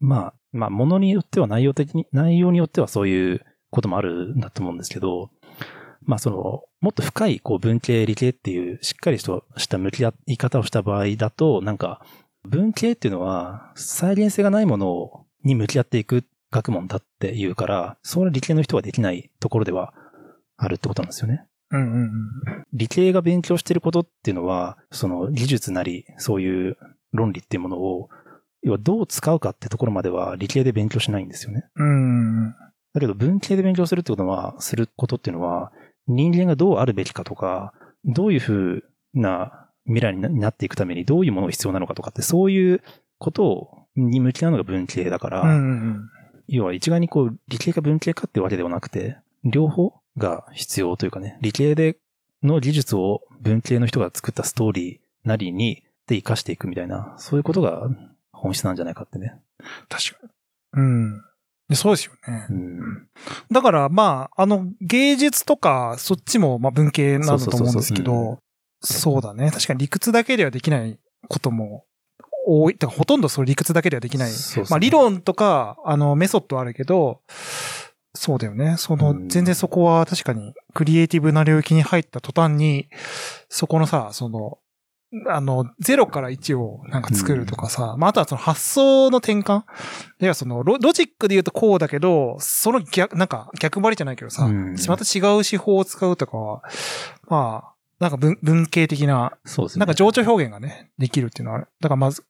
[0.00, 5.30] まあ、まあ、ものによっては内容的に、内容によってはそういうこともあるんだと思うんですけど、
[6.02, 12.04] まあ、その、もっと深い、こう、文系、理系っていう、しっかりとした向き合い方をした場合だと、なんか、
[12.44, 19.92] 文系っていうのは、再現性がないものに向き合っていく学問だっていうから、それは理系の人はできないところでは
[20.56, 21.44] あるってことなんですよね。
[21.70, 22.10] うんうんうん。
[22.72, 26.76] 理系が勉強してることっていうのは、その技術なり、そういう
[27.12, 28.08] 論理っていうものを、
[28.62, 31.64] 要はどう使うかってところまでは理系で勉強しないんですよね。
[31.76, 32.54] うん。
[32.94, 35.72] だけど文系で勉強するってことは、することっていうのは、
[36.08, 37.72] 人間がどうあるべきかとか、
[38.04, 42.82] どういうふうな未来になっていくためにどういうものが必要なのかとかって、そういう
[43.18, 46.10] ことを、に向き合うのが文系だから、うんうん
[46.50, 51.98] 要は一概にこう、理系か文系かっていうわけではなくて、両方が必要というかね、理系で
[52.42, 57.90] の技術を文系の人が作ったストーリーなりに、で活かしていくみたいな、そういうことが
[58.32, 59.34] 本質なんじゃないかってね。
[59.90, 60.26] 確か
[60.78, 60.82] に。
[60.82, 61.24] うん。
[61.68, 62.46] でそうですよね。
[62.50, 63.08] うん。
[63.50, 68.38] だから、まあ、あの、芸術とか、そっちも、まあ、文系なんだと思うんですけど、
[68.80, 69.50] そうだね。
[69.50, 71.84] 確かに理屈だけではできないことも
[72.46, 72.78] 多い。
[72.86, 74.30] ほとんどそれ理屈だけではできない。
[74.30, 77.20] そうそうまあ、理論とか、あの、メソッドはあるけど、
[78.14, 78.76] そうだよね。
[78.78, 82.88] そのう、ん全然そこは確かに、クリエイティブな領域に入った途端に、
[83.50, 84.58] そこのさ、その、
[85.26, 89.62] あの、0から1をなんか作るとかさ、まあ、あとはその発想の転換
[90.20, 96.62] いや、そのロ、ロジックで言うとこうだけど、その逆、なんか逆張りじゃないけどさ、うんまた違う手法を使うとかは、
[97.26, 99.80] まあ、なんか文文系的な、そうですね。
[99.80, 101.60] なんか情緒表現がね、できるっていうのは。
[101.60, 102.24] だからまず、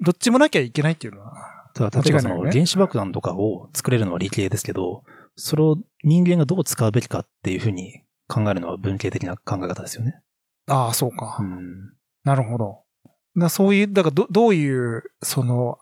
[0.00, 1.32] どっちもなきゃいけないっていうのは、
[1.74, 5.02] だから例えばその原子爆弾とかを作れるのは理系ですけど、
[5.34, 10.20] それを人間がどう使うべきかっていうふうに考えるのは文系的な考え方ですよね。
[10.68, 11.36] ああ、そうか。
[11.40, 11.95] うん。
[12.26, 12.82] なるほど。
[13.36, 15.78] だそういう、だからど、どういう、その、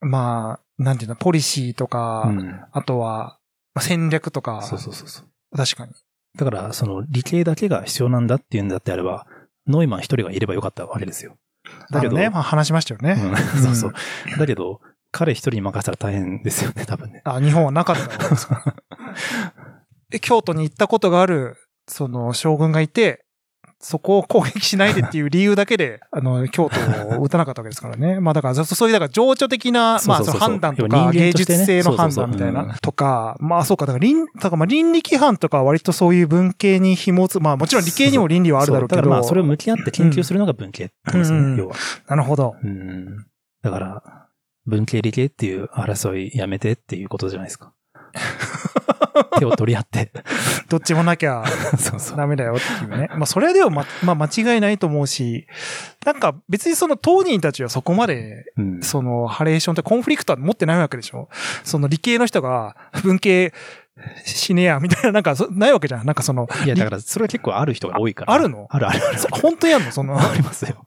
[0.00, 2.60] まあ、なんていうの、ポリシーとか、うん。
[2.70, 3.40] あとは、
[3.74, 5.56] まあ戦略とか、そうそうそうそう。
[5.56, 5.92] 確かに。
[6.36, 9.26] だから、その理系だけが必要なんだっていうんだってあれば、
[9.66, 11.36] ノイマン一人がいればよかったわけですよ。
[11.90, 13.20] だけど、ね、まあ話しましたよね。
[13.20, 13.92] うんそうそう。
[14.38, 14.80] だけど、
[15.10, 17.22] 彼一人に任せたら大変ですよね、多分ね。
[17.24, 18.06] あ、日本はなかった
[20.20, 21.56] 京都に行ったことがある、
[21.88, 23.24] その将軍がいて、
[23.80, 28.18] そこを攻撃しないでっていう理由だけで、 あの、京都を撃たなかったわけですからね。
[28.18, 39.02] まあだから、そそういう、だから情緒的な、まあそのそうそうそうそう判断とか、芸術性の判そうそうそう断みたいうんな、とか、まあそうか、だから倫、だからまあ倫理規範とかは割とそういう文系に紐つ、まあもちろん理系にも倫理はあるだろうけど。
[39.02, 41.76] そうだからまあ、それを向き合って研究するのが文系ですよね、うん要は。
[42.08, 42.56] なるほど。
[42.62, 43.26] うん。
[43.62, 44.02] だから、
[44.66, 47.72] 文系理系っていう争いやめてっていうことじゃないですか。
[49.38, 50.12] 手を取り合って。
[50.68, 51.42] どっちもなきゃ。
[52.16, 53.08] ダメだよっていうね。
[53.16, 55.46] まあ、それではま、まあ、間違いないと思うし、
[56.04, 61.28] なんか別にその当人たちはそこまで、うんそのハレーションってコンフリクトは持ってないわけでしょ？
[61.64, 63.52] その理系の人が文系
[64.24, 66.06] 死ねや、みたいな、なんかそないわけじゃん。
[66.06, 68.32] なんかその、いや、だから、それは結構ある人が多いから。
[68.32, 68.66] あるの？
[68.70, 69.18] あるあるある。
[69.18, 69.90] そ本当にやんの？
[69.90, 70.84] その、ありますよ。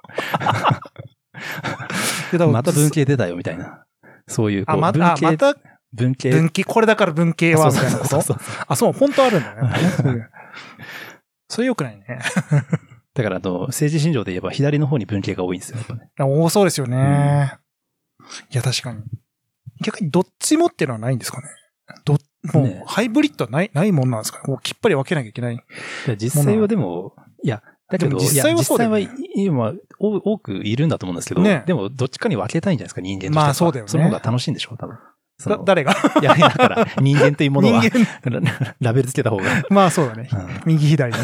[2.47, 3.83] また文系出たよ、みたいな。
[4.27, 5.59] そういう、こあ、うまた、あ文系、また
[5.93, 6.29] 文系。
[6.31, 8.07] 文系、これだから文系は、みたいなこと？
[8.07, 9.79] そうそうそうあ、そう、本当あるんだね。
[9.97, 10.31] そういう
[11.49, 12.19] それ良くないね。
[13.13, 16.09] だから、あの、政治信条で言えば左の方に文系が多いんですよ、ね。
[16.17, 17.57] 多そうですよね。
[18.51, 19.03] いや、確かに。
[19.81, 21.47] 逆にどっちもっていうのはないんですかね。
[22.05, 22.13] ど、
[22.53, 25.61] もうね、ハイブリッドはない、ないもんなんですかこう、きっぱり分けなきゃいけない。
[26.07, 33.43] で実際はでも、いや、だけど、実際はそうだよね実際は今、お多くいるんだと思うんですけど、ねでも、どっちかに分けたいんじゃないですか、人間としては。
[33.43, 34.97] まあそうだよねその方が楽しいんでしょう、多分。
[35.65, 35.93] 誰が？
[36.21, 37.83] いや、だから、人間というものは
[38.23, 38.41] ラ
[38.79, 39.43] ラベルつけた方が。
[39.69, 40.29] まあそうだね。
[40.31, 41.19] うん右左ね。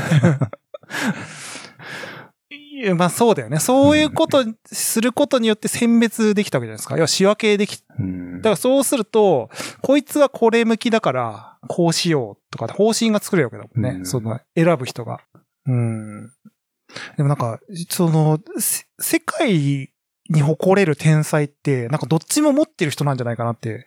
[2.49, 3.59] いいやまあそうだよね。
[3.59, 6.95] そういうことすることによって選別できたわけじゃないですか。
[6.95, 9.49] 要は仕分けでき、うんだからそうすると、
[9.81, 13.99] こいつはこれ向きだから、こうしようとか、方針が作れるわけだもんね。
[13.99, 15.21] うんその、選ぶ人が。
[15.65, 16.29] うん。
[17.17, 19.91] でもなんか、その、せ世界
[20.29, 23.85] に誇れる天才って、なんかどっちも持ってる人なんじゃないかなって、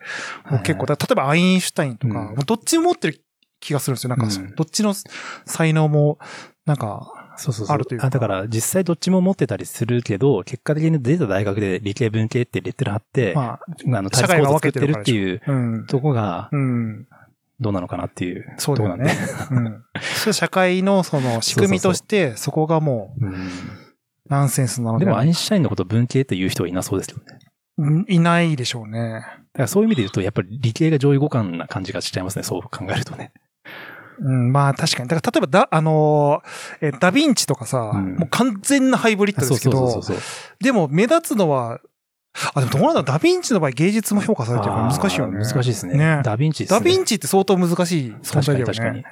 [0.49, 3.23] 僕結構、例えばアインシュタインとか、どっちも持ってる
[3.59, 4.09] 気がするんですよ。
[4.09, 4.93] なんか、うんどっちの
[5.45, 6.19] 才能も、
[6.65, 7.75] なんか、そうそうそう。
[7.75, 13.59] あるというかあだから、実際どっちも持ってたりするけど、結果的に出た大学で理系文系ってレッテル貼って、ま
[13.99, 15.85] あの、社会が分けてるっていう。
[15.87, 17.07] とこが、うん。
[17.59, 19.13] どうなのかなっていうそうだよとこなんで。
[19.13, 19.83] ね。
[20.27, 20.33] うん。
[20.33, 23.49] 社会のその仕組みとして、 そこがもううん
[24.29, 25.05] ナンセンスなので。
[25.05, 27.23] でも、アインシュタインのこと文系って言う人はいなそうですよね。
[27.27, 27.37] だ
[27.77, 29.21] うんいないでしょうね。
[29.53, 32.43] からそういう意味で言うと、やっぱり理系が上位互換な感じがしちゃいますね。
[32.43, 33.31] そう考えるとね。
[34.19, 35.09] うん、まあ確かに。
[35.09, 40.01] だから例えばだ、あのー、えダヴィンチとかさ、うんもう完全なハイブリッドですけど。
[40.59, 41.79] でも目立つのは、
[42.53, 45.39] あ、でもどうなんだダヴィンチの場合芸術も評価されてるから難しいよね。
[45.39, 45.97] 難しいですね。
[45.97, 46.67] ねダヴィンチね。
[46.67, 48.71] ダヴィンチって相当難しい存確か在だよね。
[48.71, 49.03] に確かに。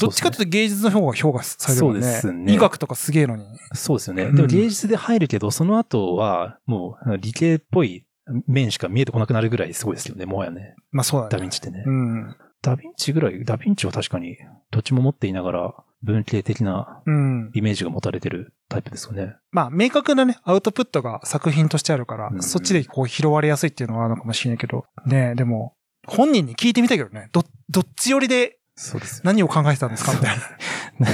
[0.00, 2.02] どっちかというと芸術の方が評価されるよね。
[2.02, 3.44] そうですね医学とかすげえのに。
[3.74, 4.24] そうですよね。
[4.24, 8.06] うんでも芸術で入るけど、その後は、もう理系っぽい
[8.46, 10.74] 面しか見えてこなくなるぐらいすごいですよね、もはやね。
[10.90, 11.30] まあそうだね。
[11.30, 11.84] ダヴィンチってね。
[11.86, 12.36] うん。
[12.62, 14.36] ダヴィンチぐらい、ダヴィンチは確かに、
[14.70, 17.50] どっちも持っていながら、文系的なうん。
[17.54, 19.36] イメージが持たれてるタイプですよね。
[19.50, 25.74] まあ、明確なね、アウトプットが作品としてあるから、うんそっちでこう拾われやすいっていうのはあるのかもしれないけど、ねでも、
[26.06, 29.22] 本人に聞いてみたいけどね、ど、どっち寄りでそうですよ。
[29.24, 30.12] 何を考えてたんですか？
[30.14, 31.12] みたいな。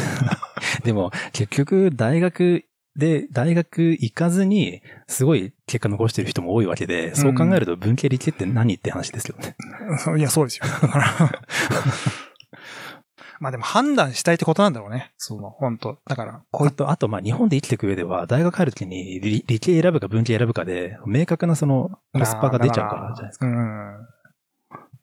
[0.84, 2.64] でも、結局、大学
[2.96, 9.56] で、大学行かずに、すごい結果残してる人も多いわけで、そう考えると文系理系って何って話ですよね。
[9.98, 10.66] そういや、そうですよ。
[10.82, 11.06] だから
[13.40, 15.12] まあでも判断したいってことなんだろうね。
[15.16, 23.46] その、本当だから、こういあと、あと、まあ、日本で生きていく上では、大学入るときに理理系選ぶか文系選ぶかで、明確なその、コスパが出ちゃうからじゃないですか。
[23.46, 24.06] うん。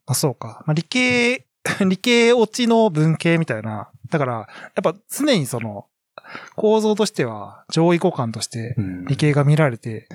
[0.05, 0.63] あ、そうか。
[0.65, 1.47] まあ、理系、
[1.87, 3.89] 理系落ちの文系みたいな。
[4.09, 4.47] だから、や
[4.79, 5.85] っぱ常にその、
[6.55, 10.07] 構造としては、上位互換として、うん理系が見られて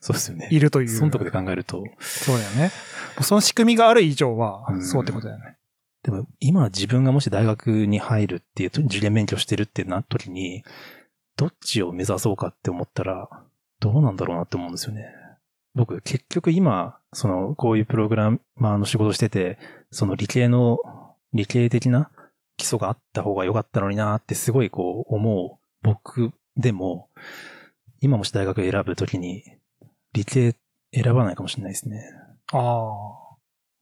[0.00, 0.48] そうですよね。
[0.50, 0.88] いるという。
[0.88, 2.70] そのとこで考えると、そうだよね。
[3.20, 5.56] その仕組みがある以上はう、んそうってことだよね。
[6.02, 10.62] でも今自分がもし大学に入るっていうと、受験勉強してるってなった時に、
[11.36, 13.28] どっちを目指そうかって思ったら、
[13.80, 15.04] どうなんだろうなって思うんですよね。
[15.76, 19.58] 僕結局今、その、こういうプログラマーの仕事してて、
[19.90, 20.78] その理系の、
[21.34, 22.10] 理系的な
[22.56, 27.10] 基礎があった方が良かったのになってすごいこう思う僕でも、
[28.00, 29.44] 今もし大学選ぶときに、
[30.14, 30.56] 理系
[30.94, 32.00] 選ばないかもしれないですね。
[32.52, 33.36] ああ。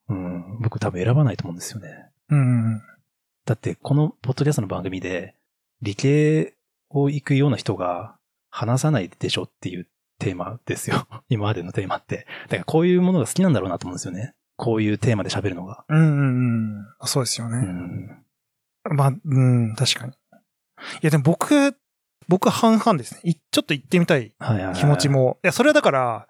[0.08, 1.88] うん、僕多分選ばないと思うんですよね。
[2.28, 2.82] うん。
[3.46, 5.36] だって、このポッドキャストの番組で、
[5.80, 6.54] 理系
[6.90, 8.16] を行くような人が
[8.50, 9.86] 話さないでしょっていう
[10.24, 11.06] テーマですよ。
[11.28, 12.26] 今までのテーマって。
[12.44, 14.34] だからこういうものが好きなんだろうなと思うんですよね。
[14.56, 15.84] こういうテーマで喋るのが。
[15.88, 16.86] うんうんうん。
[17.04, 17.58] そうですようね。
[17.58, 18.24] ん。
[18.84, 20.12] まあ、うん、確かに。
[20.12, 20.14] い
[21.02, 21.76] や、でも僕、
[22.28, 23.20] 僕半々ですね。
[23.24, 24.74] いちょっと行ってみたいはいはいはい。
[24.76, 25.08] 気持ち。
[25.08, 25.38] も。
[25.44, 26.26] いや、それはだから、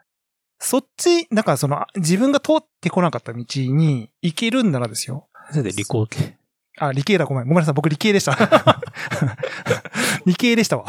[0.58, 5.28] そっち、なんかその、自分が通ってこなかった道に行けるんならですよ。
[5.50, 6.36] それで理工系。
[6.78, 7.44] あ、理系だ、ごめん。
[7.44, 7.74] ごめんなさい。
[7.74, 8.36] 僕理系でした。
[10.26, 10.86] 理系でしたわ。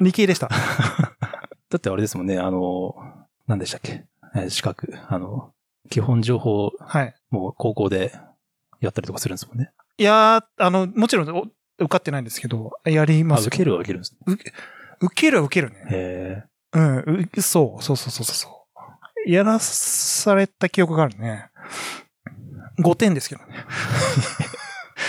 [0.00, 0.48] 理系でした。
[1.70, 2.94] だってあれですもんね、あの、
[3.46, 4.04] 何でしたっけ？
[4.34, 4.94] えー資格。
[5.08, 5.52] あの、
[5.90, 7.14] 基本情報はい。
[7.30, 8.12] もう高校で
[8.80, 9.70] やったりとかするんですもんね。
[9.98, 11.42] いやー、あの、もちろんお
[11.78, 13.46] 受かってないんですけど、やりあ、ます。
[13.48, 14.36] 受けるは受けるんですね。
[15.00, 15.86] 受けるは受けるね。
[15.90, 18.66] へうん、うそう、そうそうそうそ
[19.26, 19.30] う。
[19.30, 21.50] やらされた記憶があるね。
[22.80, 23.54] 5点ですけどね。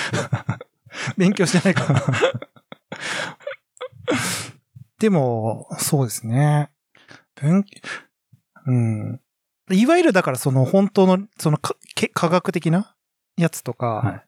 [1.18, 2.02] 勉強してないから。
[5.00, 6.70] でも、そうですね。
[7.36, 7.66] 文、
[8.68, 9.22] うん。
[9.72, 12.96] いわゆるだからその本当の、その科学的な
[13.38, 14.22] やつとか、はい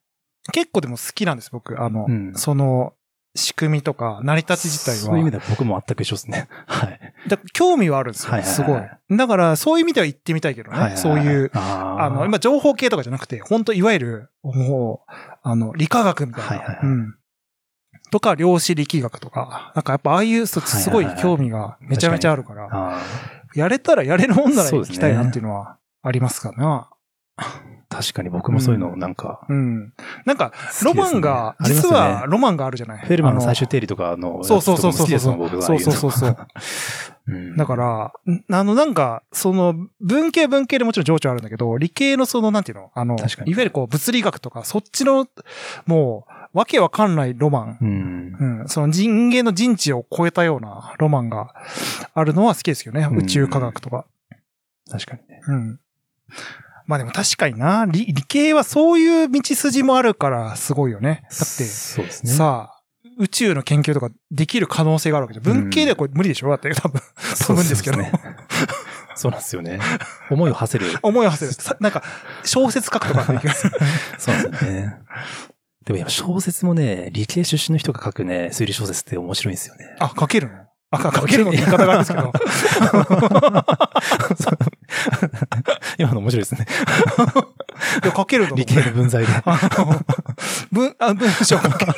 [0.51, 1.79] 結構でも好きなんです、僕。
[1.79, 2.93] あの、うんその
[3.33, 4.97] 仕組みとか成り立ち自体は。
[4.97, 6.49] そういう意味では僕も全く一緒ですね。
[6.67, 7.13] はい。
[7.27, 8.31] だ興味はあるんですよ。
[8.31, 9.17] はいはいはいすごい。
[9.17, 10.97] だから、そういう意味では行ってみたいけどね。
[10.97, 15.11] そういう、あーあの、今、情報系とかじゃなくて、本当いわゆる、もう、
[15.43, 16.47] あの、理科学みたいな。
[16.49, 17.15] はいはいはいうん。
[18.11, 23.01] とか、量子力学とか、なんかやっぱああいう、そすごい興味がめちゃめちゃあるから、あ
[23.55, 26.89] やれたらやれるもんなら行きたいなっていうのはありますかな。
[27.37, 29.93] ー確かに僕もそういうのなんか、うん。
[30.25, 30.53] なんか、
[30.85, 32.99] ロマンが、実はロマンがあるじゃない？
[32.99, 35.07] フェルマーの最終あ定理とかの、そうそうそうそう。
[35.61, 35.79] そ う。
[35.79, 36.37] そうそうそう
[37.57, 42.91] だから、んあの、なんか、その、文系は文系でもちろん情緒あるんだけど、理系のその、なんていうの？
[42.95, 45.27] あの、いわゆるこう、物理学とか、そっちの、
[45.85, 47.77] もう、わけわかんないロマン。
[47.81, 48.59] うん。
[48.61, 48.67] うん。
[48.67, 51.53] その人間の人知を超えたようなロマンが
[52.13, 53.07] あるのは好きですよね。
[53.09, 54.05] うん宇宙科学とか。
[54.89, 55.41] 確かにね。
[55.47, 55.79] うん。
[56.87, 61.21] まあでも確かにな、理理系はそういう道筋もあるからすごいよね。
[61.23, 62.31] だって、そうですね。
[62.33, 62.81] さあ、
[63.17, 65.61] 宇宙の研究とかできる可能性があるわけじゃん。
[65.61, 66.49] 文系ではこれ無理でしょ？
[66.49, 66.99] だって多分、
[67.39, 67.97] 飛ぶんですけど。
[67.97, 68.11] ね
[69.15, 69.79] そうなんですよね。
[70.29, 70.97] 思いを馳せる。
[71.03, 71.61] 思いを馳せる。
[71.61, 72.01] さなんか、
[72.43, 73.53] 小説書くとかできる。
[74.17, 74.95] そうですよね。
[75.91, 79.97] でもやっぱ小説もね、理系出身の人が書くね、推理小説って面白いんですよね。
[79.99, 80.53] あ、書けるの？
[80.91, 82.31] あ、か書けるのって言い方があるんですけど。
[85.99, 86.65] 今の面白いですね。
[88.03, 89.31] いや、書けるの理系の文在で。
[90.71, 91.93] 文、あ、文章書ける。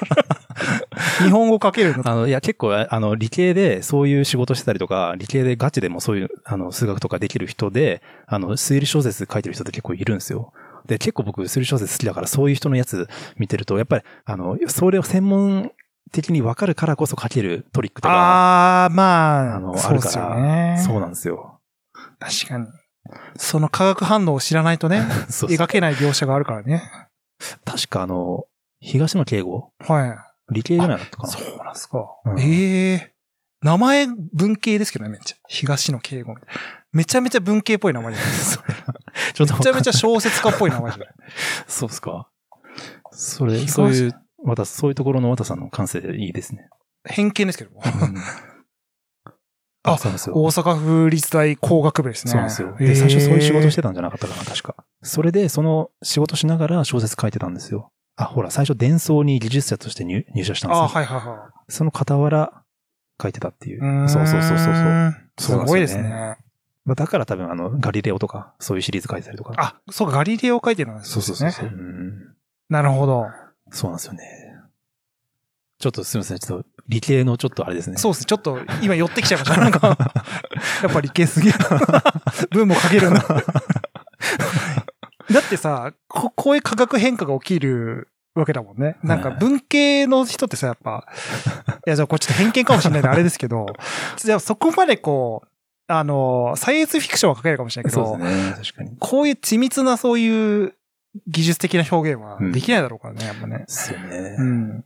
[1.20, 2.08] 日本語書けるの？
[2.08, 10.54] あの、いや、結構、あの、理系でそういう仕事してたりとか、理系でガチでもそういう、あの、数学とかできる人で、あの、推理小説書いてる人って結構いるんですよ。
[10.86, 15.72] で、結構僕、推理小説好きだから、そういう人のやつ見てると、やっぱり、あの、それを専門
[16.12, 20.82] 的に分かるからこそ書けるトリックとか、ああ、まあ、あの、あるから、よね。
[20.86, 21.60] そうなんですよ。
[22.20, 22.68] 確かに。
[23.36, 26.82] その化学反応を知らないとね、 そうそう描けない描写があるからね。
[27.66, 28.46] 確かあの、
[28.80, 30.54] 東野敬吾はい。
[30.54, 31.30] 理系じゃなかったかな。
[31.30, 32.06] そうなんですか。
[32.26, 33.14] うんええ
[33.62, 35.38] 名前文系ですけどね、めっちゃ。
[35.48, 36.62] 東野敬吾みたいな。
[36.94, 38.32] めちゃめちゃ文系っぽい名前じゃない？
[38.32, 38.66] ですか。
[39.34, 41.08] ちょっとめちゃめちゃ小説家っぽい名前じゃない？
[41.68, 42.30] そうですか。
[43.12, 46.70] それ、東そういう、また、そういうところの綿さんの感性いいですね。
[47.06, 47.82] 偏見ですけども。
[47.84, 48.16] うん
[49.86, 50.36] あそうなんですよ。
[50.38, 52.32] 大阪府立大工学部ですね。
[52.32, 52.74] そうなんですよ。
[52.78, 54.76] で、最初そういう仕事してたんじゃなかったかな、確か。
[55.02, 57.92] それで、その仕事しながら小説書いてたんですよ。
[58.16, 60.84] あ、ほら、最初、伝送に技術者として入入社したんですよ。
[60.86, 62.64] あはいはいはその傍ら
[63.22, 64.04] 書いてたっていう。
[64.06, 65.16] うそうそうそうそう。
[65.38, 66.38] すごいですね。
[66.86, 69.54] まあだから多分、あの、ガリレオとか、そういうシリーズ書いてたりとか。
[69.58, 71.12] あ、そうか、ガリレオ書いてるんですね。
[71.14, 71.68] そうそうそうそう。
[71.68, 72.34] うん
[72.70, 73.28] なるほど。
[73.72, 74.24] そうなんですよね。
[75.80, 76.40] ちょっとすみません。
[76.40, 77.98] ちょっと理系のちょっとあれですね。
[77.98, 78.26] そうですね。
[78.26, 79.60] ちょっと今寄ってきちゃいました。
[79.60, 79.98] なんか、
[80.82, 81.58] やっぱ理系すげえな。
[82.52, 83.20] 文も書けるな。
[83.20, 83.44] だ
[85.40, 88.98] ってさこ、こういう化学変化が起きるわけだもんね。
[89.04, 91.06] なんか文系の人ってさ、やっぱ、
[91.86, 93.68] いや、じゃあこれちょっと偏見かもしれないんであれですけど、
[94.18, 95.48] じゃあそこまでこう、
[96.00, 98.52] あの、サイエンスフィクションは書けるかもしれないけど、そうですね。
[98.52, 98.98] 確かに。
[99.00, 100.74] こういう緻密なそういう
[101.28, 103.60] 技術的な表現はできないだろうからね、やっぱね。
[103.60, 104.36] ですよね。
[104.40, 104.86] うん。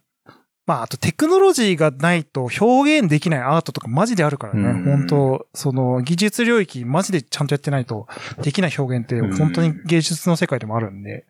[0.68, 4.62] まあ、あとテクノロジーがないと表現できないアートとかマジであるからね。
[4.62, 8.08] うん本当その技術領域マジでちゃんとやってないと
[8.42, 11.26] できない表現って本当に芸術の世界でもあるんで、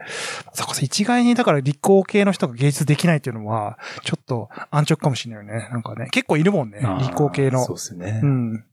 [0.54, 5.70] そこそ一概にだから理工系の人が芸術できないっていうのは、ちょっと安直かもしれないよね。
[5.72, 7.76] なんかね、結構いるもんね理工系のそう。
[7.76, 8.22] ですよね。
[8.24, 8.66] うん。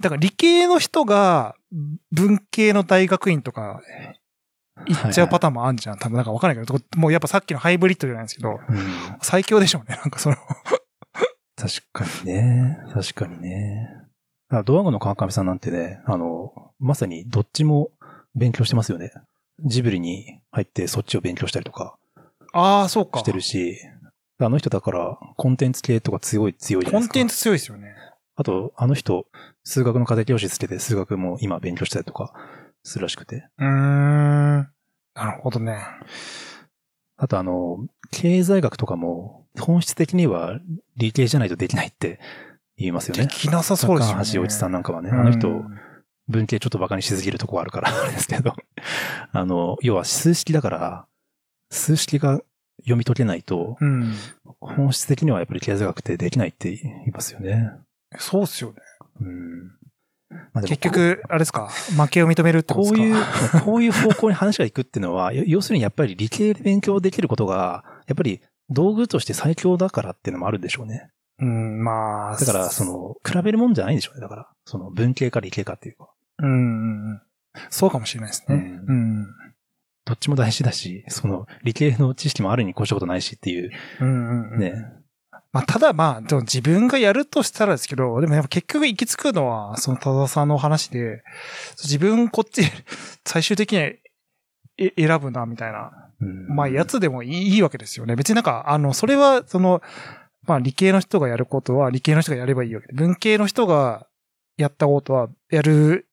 [0.00, 1.56] だから理系の人が
[2.12, 3.80] 文系の大学院とか
[4.86, 5.98] 行っちゃうパターンもあるじゃん。
[5.98, 8.58] 多分なんかわかんないけど、もうやっぱさっきのハイブリッドじゃないですけど、うん
[9.20, 9.96] 最強でしょうね。
[9.96, 10.36] なんかその、
[11.56, 12.78] 確かにね。
[12.92, 13.88] 確かにね。
[14.64, 17.90] ドワゴンの川上さんなんてね、あの、まさにどっちも
[18.34, 19.12] 勉強してますよね。
[19.64, 21.96] ジブリに入ってそっちを勉強したりとか
[22.52, 23.20] ああ、そうか。
[23.20, 23.78] してるし、
[24.38, 27.12] あの人だからコンテンツ系とか強い強いじゃないですか。
[27.14, 27.94] コンテンツ強いですよね。
[28.34, 29.26] あと、あの人、
[29.64, 32.32] 数学の家庭教師つけて数学も今勉強したりとか
[32.82, 33.48] するらしくて。
[33.58, 34.68] うーん。
[35.14, 35.78] なるほどね。
[37.16, 40.60] あとあの、経済学とかも本質的には
[40.96, 42.18] 理系じゃないとできないって
[42.76, 43.24] 言いますよね。
[43.24, 44.24] できなさそうですよね。
[44.24, 45.64] 高橋洋一さんなんかはね、うんあの人、
[46.28, 48.54] 文系ちょっとバカにしすぎるとこあるから、 あれですけど。
[49.32, 51.06] あの、要は数式だから、
[51.70, 52.40] 数式が
[52.80, 54.14] 読み解けないと、うん。
[54.60, 57.72] 本質的にはやっぱり経済学ってできないって言いますよね。
[58.18, 58.76] そうっすよね。
[59.20, 59.62] うん。
[60.52, 63.58] まあ結局、あれですか、負けを認めるってこことうですか？
[63.58, 71.10] いう、こういう方向に話が行くっていうのは、要要するにやっぱり理系で勉強できることが、やっぱり道具として最強だからっていうのもあるんでしょうね。
[71.38, 72.36] うん、まあ。
[72.36, 74.20] だから、そ、の、比べるもんじゃないんでしょうね。
[74.20, 76.10] だから、その文系か理系かっていうか。
[76.38, 77.22] うんうんうん。
[77.68, 78.54] そうかもしれないですね。
[78.54, 79.26] うんうん。
[80.04, 83.70] どっちも大事だし、その理系の知識もあるに越したことないしっていう、
[84.00, 84.58] うんうんうん。
[84.60, 84.74] ね。
[85.52, 91.22] まあ、ただまあ、でも自分がやるとしたらですけど、でもやっぱ結局行き着くのは、その多田さんの話で、
[91.82, 92.62] 自分こっち、
[93.26, 93.98] 最終的に
[94.96, 95.92] 選ぶな、みたいな。
[96.20, 98.16] うんまあ、やつでもいいわけですよね。
[98.16, 99.82] 別になんか、あの、それは、その、
[100.44, 104.06] まあ、理系の人がやることは、理系の人がやればいいわけで、文系の人が
[104.56, 106.08] やったことは、やる、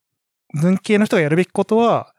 [0.60, 2.14] 文系の人がやるべきことは、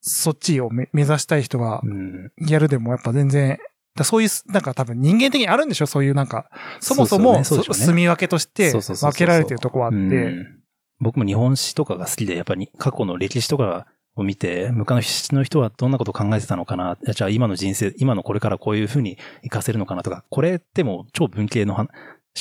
[0.00, 2.32] そっちをめ目指したい人がうん。
[2.38, 3.58] やるでもやっぱ全然、
[3.94, 5.86] だそういう、なんか多分人間的にあるんでしょ？
[5.86, 6.48] そういうなんか、
[6.80, 10.46] そもそも、住み分けとして分けられてるとこはあって、うん。
[11.00, 21.86] 僕も日本史とかが好きで、やっぱり過去の歴史とかを見て、昔の人はどんなことを考えてたのかな、じゃあ今の人生、今のこれからこういうふうに活かせるのかなとか、これってもう超文系の思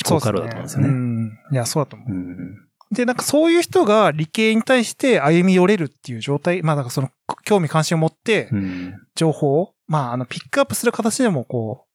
[0.06, 0.88] 考回路だと思うんですよね。
[0.88, 1.32] ううん。
[1.52, 2.12] いや、そうだと思う。
[2.12, 2.68] うん。
[2.94, 7.10] で、なんかそういう人が理系に対して歩み寄れるっていう状態、まあなんかその
[7.46, 8.94] 興味関心を持ってうん。
[9.16, 11.90] 情報を、まああのピックアップする形でもこう、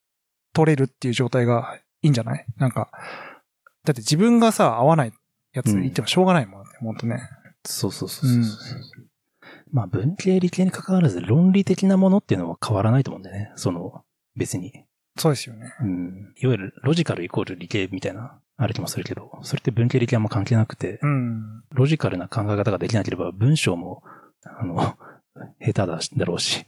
[0.53, 2.45] 取れるっていう状態がいいんじゃない？
[2.59, 2.91] なんか、
[3.85, 5.13] だって自分がさ、合わない
[5.55, 7.23] やつ言ってもしょうがないもんね、ほんとね。
[7.65, 9.07] そうそうそうそうそう。
[9.73, 13.53] まあ文系理系に関わらず論理的なものっていうのは変わらないと思うんだよね。
[13.57, 14.05] その、
[14.37, 14.85] 別に。
[15.17, 15.73] そうですよね。
[15.81, 16.35] うん。
[16.37, 21.63] いわゆるロジカルイコール理系みたいな、ある気もするけど、それって文系理系あんま関係なくて、うん。
[21.71, 24.03] ロジカルな考え方ができなければ文章も、
[24.45, 24.77] あの、
[25.61, 26.67] 下手だしだろうし。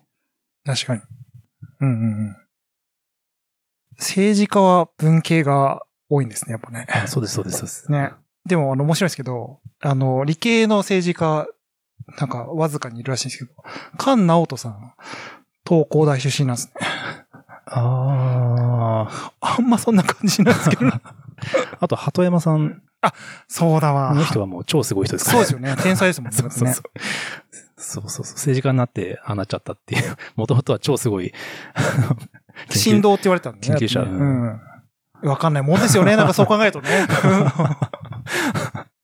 [0.69, 1.01] 確かに。
[1.81, 2.37] うんうんうん。
[3.97, 6.87] 政治家は文系が多いんですね、やっぱね。
[6.91, 7.91] あそうです、そうです、そうです。
[7.91, 8.13] ね。
[8.45, 11.47] でも、あの、面白いですけど、あの、理系の政治家、
[12.19, 13.63] なんか、わずかにいるらしいんですけど、
[13.99, 14.93] 菅直人さん、
[15.67, 16.73] 東工大出身なんですね。
[17.67, 19.33] ああ。
[19.41, 20.91] あんまそんな感じなんですけど。
[21.81, 22.83] あと、鳩山さん
[23.47, 24.13] そうだわ。
[24.13, 25.83] の人はもう超すごい人ですからそうですよね。
[25.83, 26.37] 天才ですもんね。
[26.37, 26.83] そうそうそう。
[27.89, 28.35] そうそうそう。
[28.35, 30.17] 政治家になって、ああなっちゃったっていう。
[30.37, 31.33] もともとは超すごい。
[32.69, 33.79] 振動って言われたんでね。
[33.79, 34.61] 研究者うん。
[35.23, 36.15] わかんないもんですよね。
[36.15, 37.07] なんかそう考えるとね。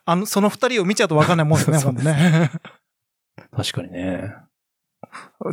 [0.05, 2.51] あの、その二人を見ちゃうとわかんないもんですね、 ほんとね。
[3.57, 4.35] 確かにね。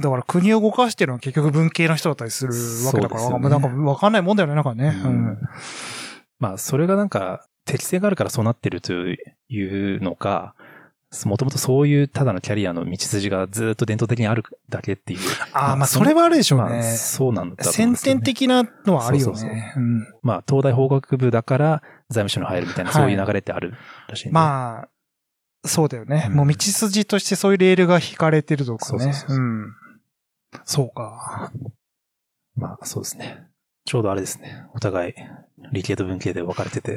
[0.01, 2.53] だから国を動かしてるのは結局文系の人だったりする
[2.85, 5.01] わけだから、ねなんかわかんないもんだよね、なんかね。
[5.05, 5.37] ううんん。
[6.39, 9.17] まあ、それがなんか、適性があるからそうなってるとい
[9.61, 10.55] うのか、
[11.25, 15.19] もともとそういうただのキャリアの道筋がずっと伝統的にあるだけっていう。
[15.51, 16.83] ああ、まあそれはあるでしょうまあ、ね。
[16.83, 19.73] そうなんだと思うん先天的なのはあるよそうそうね。
[19.75, 23.73] うんまあ、東大法学部だから財務省に入るみたいな、はいそういう流れってある
[24.07, 24.33] らしいんで。
[24.33, 26.27] まあ、そうだよね。
[26.29, 28.99] うんもう道筋としてそういうレールが引かれてるとかね。
[28.99, 29.73] そうそうそうそううん。
[30.63, 31.51] そうか。
[32.55, 33.50] まあ、そうですね。
[33.91, 34.63] ちょうどあれですね。
[34.73, 35.13] お互い、
[35.73, 36.95] 理系と文系で分かれてて。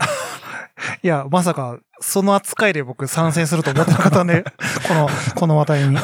[1.02, 4.44] いや、まさか、その扱いで僕参戦すると思ってなかったんで、
[4.86, 5.96] この、この話題に。
[5.96, 5.98] い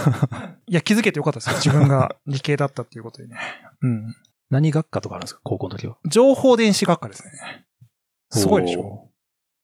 [0.74, 1.54] や、気づけてよかったですよ。
[1.58, 3.36] 自分が理系だったっていうことでね。
[3.82, 4.16] うん。
[4.50, 5.40] 何学科とかあるんですか？
[5.44, 5.96] 高校の時は。
[6.08, 7.66] 情報電子学科ですね。
[8.32, 9.10] すごいでしょょ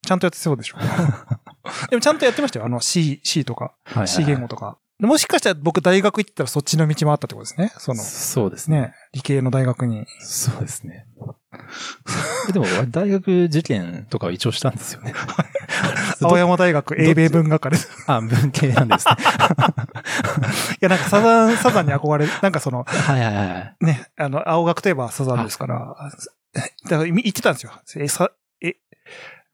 [0.06, 0.76] ちゃんとやってそうでしょ
[1.90, 2.66] でもちゃんとやってましたよ。
[2.66, 4.78] あの C、C とか、はいはいはい C 言語とか。
[4.98, 7.72] もしかしたら僕大学行ってたらそっちの道もあったってことですね。
[7.78, 8.80] その、そうですね。
[8.80, 10.06] ね、理系の大学に。
[10.20, 11.06] そうですね。
[12.52, 15.14] でも、大学受験とかは一応したんですよね。
[16.22, 17.90] 青山大学英米文学科です。
[18.06, 19.14] あ、文系なんですね。
[19.20, 19.24] い
[20.80, 23.84] や、なんかサザン、サザンに憧れ、なんかその、はいはいはい。
[23.84, 25.94] ね、あの、青学といえばサザンですから、
[26.54, 27.72] だから言ってたんですよ。
[27.96, 28.30] え、さ、
[28.62, 28.76] え、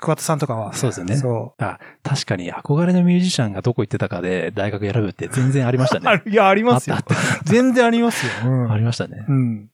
[0.02, 0.72] 桑田さんとかは。
[0.74, 6.16] そうですよねそあ、確かに憧れのミュージシャンがどこ行ってたかで大学選ぶって全然ありましたう。
[6.16, 6.22] ね。
[6.26, 6.98] いや、ありますよ
[7.44, 8.32] 全然ありますよ。
[8.50, 9.24] うんたありましたね。
[9.28, 9.68] うん。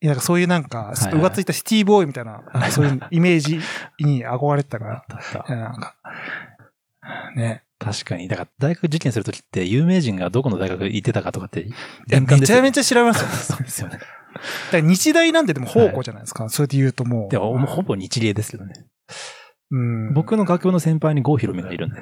[0.00, 3.60] いや、なんかそういうなんか、ちょっと浮ついたシティボーイみたいな、なんかそういう イメージ
[4.00, 5.94] に憧れてたかあらなんか、
[7.36, 7.62] ね。
[7.78, 8.26] 確かに。
[8.26, 11.72] だから大学受験するときって有名人がどこの大学行ってたかとかってい
[12.08, 13.28] や、めちゃめちちゃ調べますよ。
[13.56, 13.94] そうですよね。
[13.94, 14.06] だか
[14.72, 16.48] ら日大なんてでも宝庫じゃないですか。
[16.48, 17.30] それで言うともう。
[17.30, 18.72] でも、ほぼ日芸ですけどね。
[19.72, 20.14] うん。
[20.14, 22.00] 僕の学部の先輩に郷ひろみがいるんで。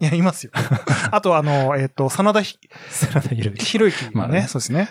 [0.00, 0.52] いや、いますよ。
[1.10, 2.58] あと、あの、えっ、と、真田ひ
[2.90, 3.58] 世良田ひろみ。
[3.58, 4.88] ひろゆきまあねそうですね。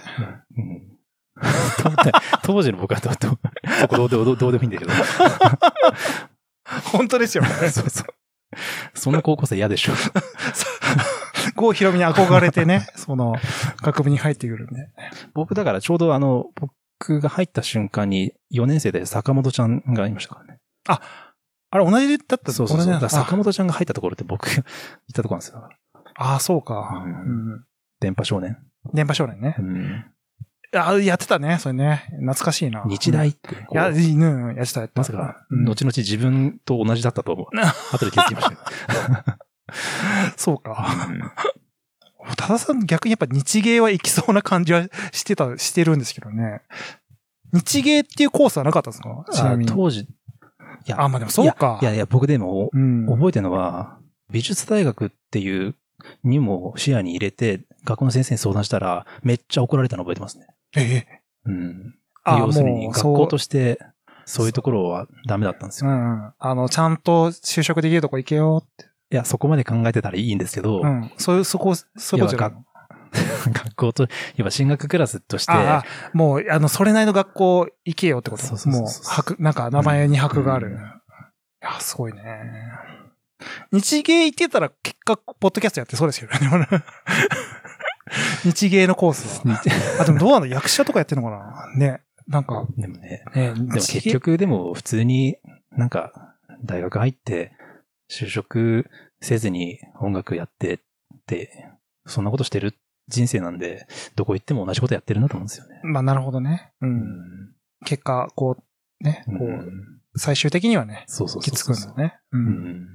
[0.58, 0.96] うん
[2.44, 3.40] 当時の僕はどうどう
[3.82, 4.92] そこどうでもどうでもいいんだけど。
[6.92, 7.50] 本当ですよね。
[7.70, 8.08] そうそう。
[8.94, 9.94] そんな高校生嫌でしょ。
[11.56, 13.36] 郷ひろみに憧れてね、その、
[13.82, 14.90] 学部に入ってくるんで。
[15.34, 20.60] 僕だからちょうどあの、僕が入った瞬間に4年生で坂本ちゃんがいましたからね。
[20.88, 21.02] あ
[21.78, 23.10] れ、同じだったそうそうそう。
[23.10, 24.64] 坂本ちゃんが入ったところって僕が 行っ
[25.14, 25.70] たところなんですよ。
[26.18, 27.04] ああ、そうか。
[27.06, 27.66] ううんん。
[28.00, 28.58] 電波少年。
[28.94, 29.62] 電波少年ねう。
[29.62, 30.06] ん。
[30.78, 32.06] ああ、やってたね、それね。
[32.20, 32.84] 懐かしいな。
[32.86, 33.56] 日大って。
[33.56, 35.00] いや、うん、やってた、やってた。
[35.02, 37.48] まさか、うん後々自分と同じだったと思う。
[37.96, 38.60] 後で気づきましたよ。
[40.38, 40.86] そうか。
[41.10, 41.32] うん
[42.28, 46.62] 多田さん逆にやっぱ日芸は行きそうな感じはしてた、してるんですけどね。
[47.54, 49.26] 日芸っていうコースはなかったんですか？
[49.32, 49.72] ちなみに。
[49.72, 50.08] あ当時、
[50.86, 51.80] いやあ、まあでもそうか。
[51.82, 53.08] いやいや、僕でも、うん。
[53.08, 53.98] 覚えてるのは、
[54.32, 55.76] 美術大学っていう
[56.24, 60.48] にも視野に入れて、学校の先生に相談したら、めっちゃ怒られたの覚えてますね。
[60.76, 61.22] ええ。
[61.46, 61.96] うん。
[62.24, 63.80] あ要するに、学校として、
[64.26, 65.92] そういうところはダメだったんですよ。
[65.92, 66.34] うん。
[66.38, 68.86] あの、ちゃんと就職できるとこ行けよって。
[69.12, 71.12] いや、そこまで考えてたらいいんですけど、うん。
[71.18, 72.66] そういう、そこ、そういうことじゃないの？
[73.52, 78.44] 学校と、要は進学クラスとして、ああ、もう、あの、それなりの学校行けよってこと？
[78.44, 80.68] そうそうもう、なんか名前に箔がある。
[80.68, 80.80] うん
[81.64, 82.22] いや、すごいね。
[83.72, 86.38] 日芸行ってたら結果、ポッドキャストやってそうですよね。
[88.44, 89.60] 日芸のコースは。
[90.00, 90.46] あ、でもどうなの？
[90.46, 91.74] 役者とかやってんのかな？
[91.76, 92.02] ね。
[92.28, 95.38] なんか、でもね、ね、でも結局でも普通に
[95.72, 97.54] なんか大学入って
[98.12, 98.86] 就職
[99.22, 100.80] せずに音楽やってっ
[101.26, 101.72] て、
[102.06, 102.76] そんなことしてる
[103.08, 105.80] 人生なんで、どこ行っても同じことやってるんだと思うんですよね。
[105.84, 106.72] まあなるほどね。
[106.82, 106.88] う。
[106.88, 107.52] うん
[107.86, 112.18] 結果、こう、ね、こうう、ん最終的にはね、そうそうきつくんだよね。
[112.32, 112.38] う。
[112.38, 112.88] うんん。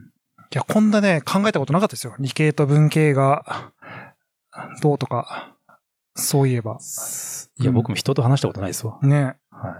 [0.52, 2.14] いや、こんなね、考えたことなかったですよ。
[2.18, 3.72] 理系と文系が、
[4.82, 5.54] どうとか、
[6.16, 6.78] そういえば。
[7.58, 8.98] いや、僕も人と話したことないですわ。
[9.02, 9.36] ね。
[9.50, 9.74] はい。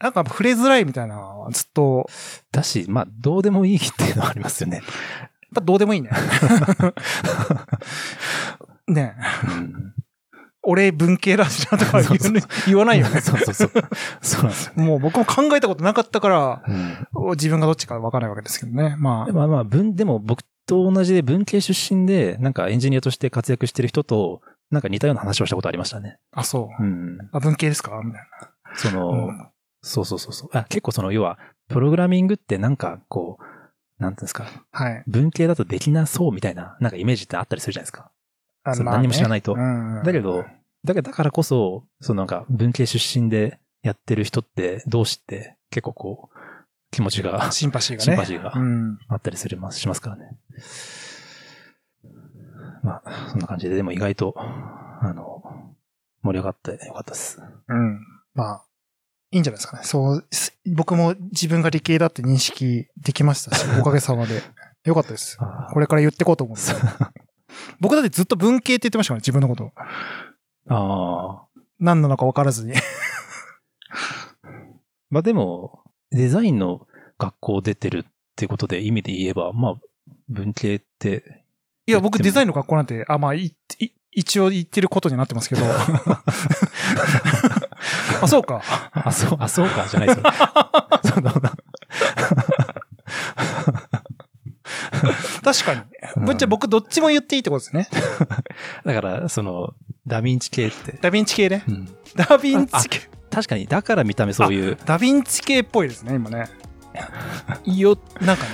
[0.00, 2.10] なんか触れづらいみたいなずっと、
[2.50, 4.78] だし、まあ、どうでもいいっていうのはありますよね。
[4.78, 4.86] やっ
[5.54, 6.10] ぱどうでもいいね。
[8.92, 9.16] ね
[9.48, 9.94] うん
[10.64, 12.18] 俺文系だしなとか言う
[12.68, 13.18] 言わないよね。
[13.20, 13.70] そうそうそう。
[14.20, 14.84] そうなんですよね。
[14.86, 18.94] もう僕も考えたことなかったから、うん自分がどっちかわからないわけですけどね。
[18.96, 24.40] までもまあ、文、でも僕と同じで文系出身で、なんかエンジニアとして活躍してる人と、
[24.70, 26.18] なんか似たような話をしたことありましたね。
[26.30, 26.82] あ、あ、そう。
[26.82, 27.18] うん。
[27.32, 28.00] あ、文系ですか？
[28.04, 28.50] みたいな。
[28.76, 29.46] その、うん
[29.84, 30.56] そうそうそうそう。
[30.56, 33.38] あ、結構その、要は、プログラミングってなんか、こ
[33.98, 35.02] う、なんていうんですか、はい。
[35.08, 38.11] 文系だとできなそうみたいな、なんかイメージってあったりするじゃないですか。
[38.64, 40.44] 何も知らないとうんだけど、
[40.84, 46.38] だけどだからこそ、そのなんか文系出身でやってる人って、同士って結構こう、
[46.90, 48.04] 気持ちがシンパシーがね。
[48.04, 48.98] シンパシーがうん。
[49.08, 50.36] あったりするます、しますからね。
[52.82, 55.42] まあ、そんな感じで、でも意外と、あの、
[56.22, 57.40] 盛り上がってよかったです。
[57.68, 58.00] うん。
[58.34, 58.64] まあ、
[59.30, 59.84] いいんじゃないですかね。
[59.84, 64.42] そう、す僕も自分が理系だって認識できましたし、おかげさまで。
[64.84, 65.36] よかったです。
[65.40, 66.74] あこれから言ってこうと思うんです
[67.80, 69.72] 僕だってずっと文系って言ってましたからね、自分のこと。
[70.68, 71.60] あー。
[71.80, 72.74] 何なのか分からずに。
[75.10, 76.86] まあでも、デザインの
[77.18, 78.04] 学校出てるっ
[78.36, 79.74] ていうことで意味で言えば、まあ、
[80.28, 81.44] 文系って、
[81.86, 83.54] いや、僕デザインの学校なんて、あ、まあ、いい
[84.12, 85.62] 一応言ってることになってますけど。
[88.22, 88.62] あ、そうか。
[88.92, 90.24] あ、そう、あ、そうか、じゃないですよ。
[91.14, 91.32] その
[95.42, 95.82] 確かに。
[96.24, 97.88] ぶっちゃ僕どっちも言っていいってことですね。
[98.84, 99.74] だから、その、
[100.06, 100.98] ダヴィンチ系って。
[101.00, 101.64] ダヴィンチ系ね。
[101.66, 103.00] うんダヴィンチ系。
[103.30, 106.48] 確かに、だから見た目そういう、ダヴィンチ系っぽいですね、今ね。
[107.64, 108.50] よ、なんかね。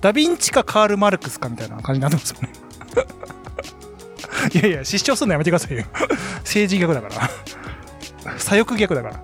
[0.00, 2.52] ダヴィンチかカール・マルクスかみたいな感じになってますもんね。
[4.54, 5.84] いやいや、失笑するのやめてくださいよ。
[6.44, 8.38] 政治逆だから。
[8.38, 9.22] 左翼逆だから。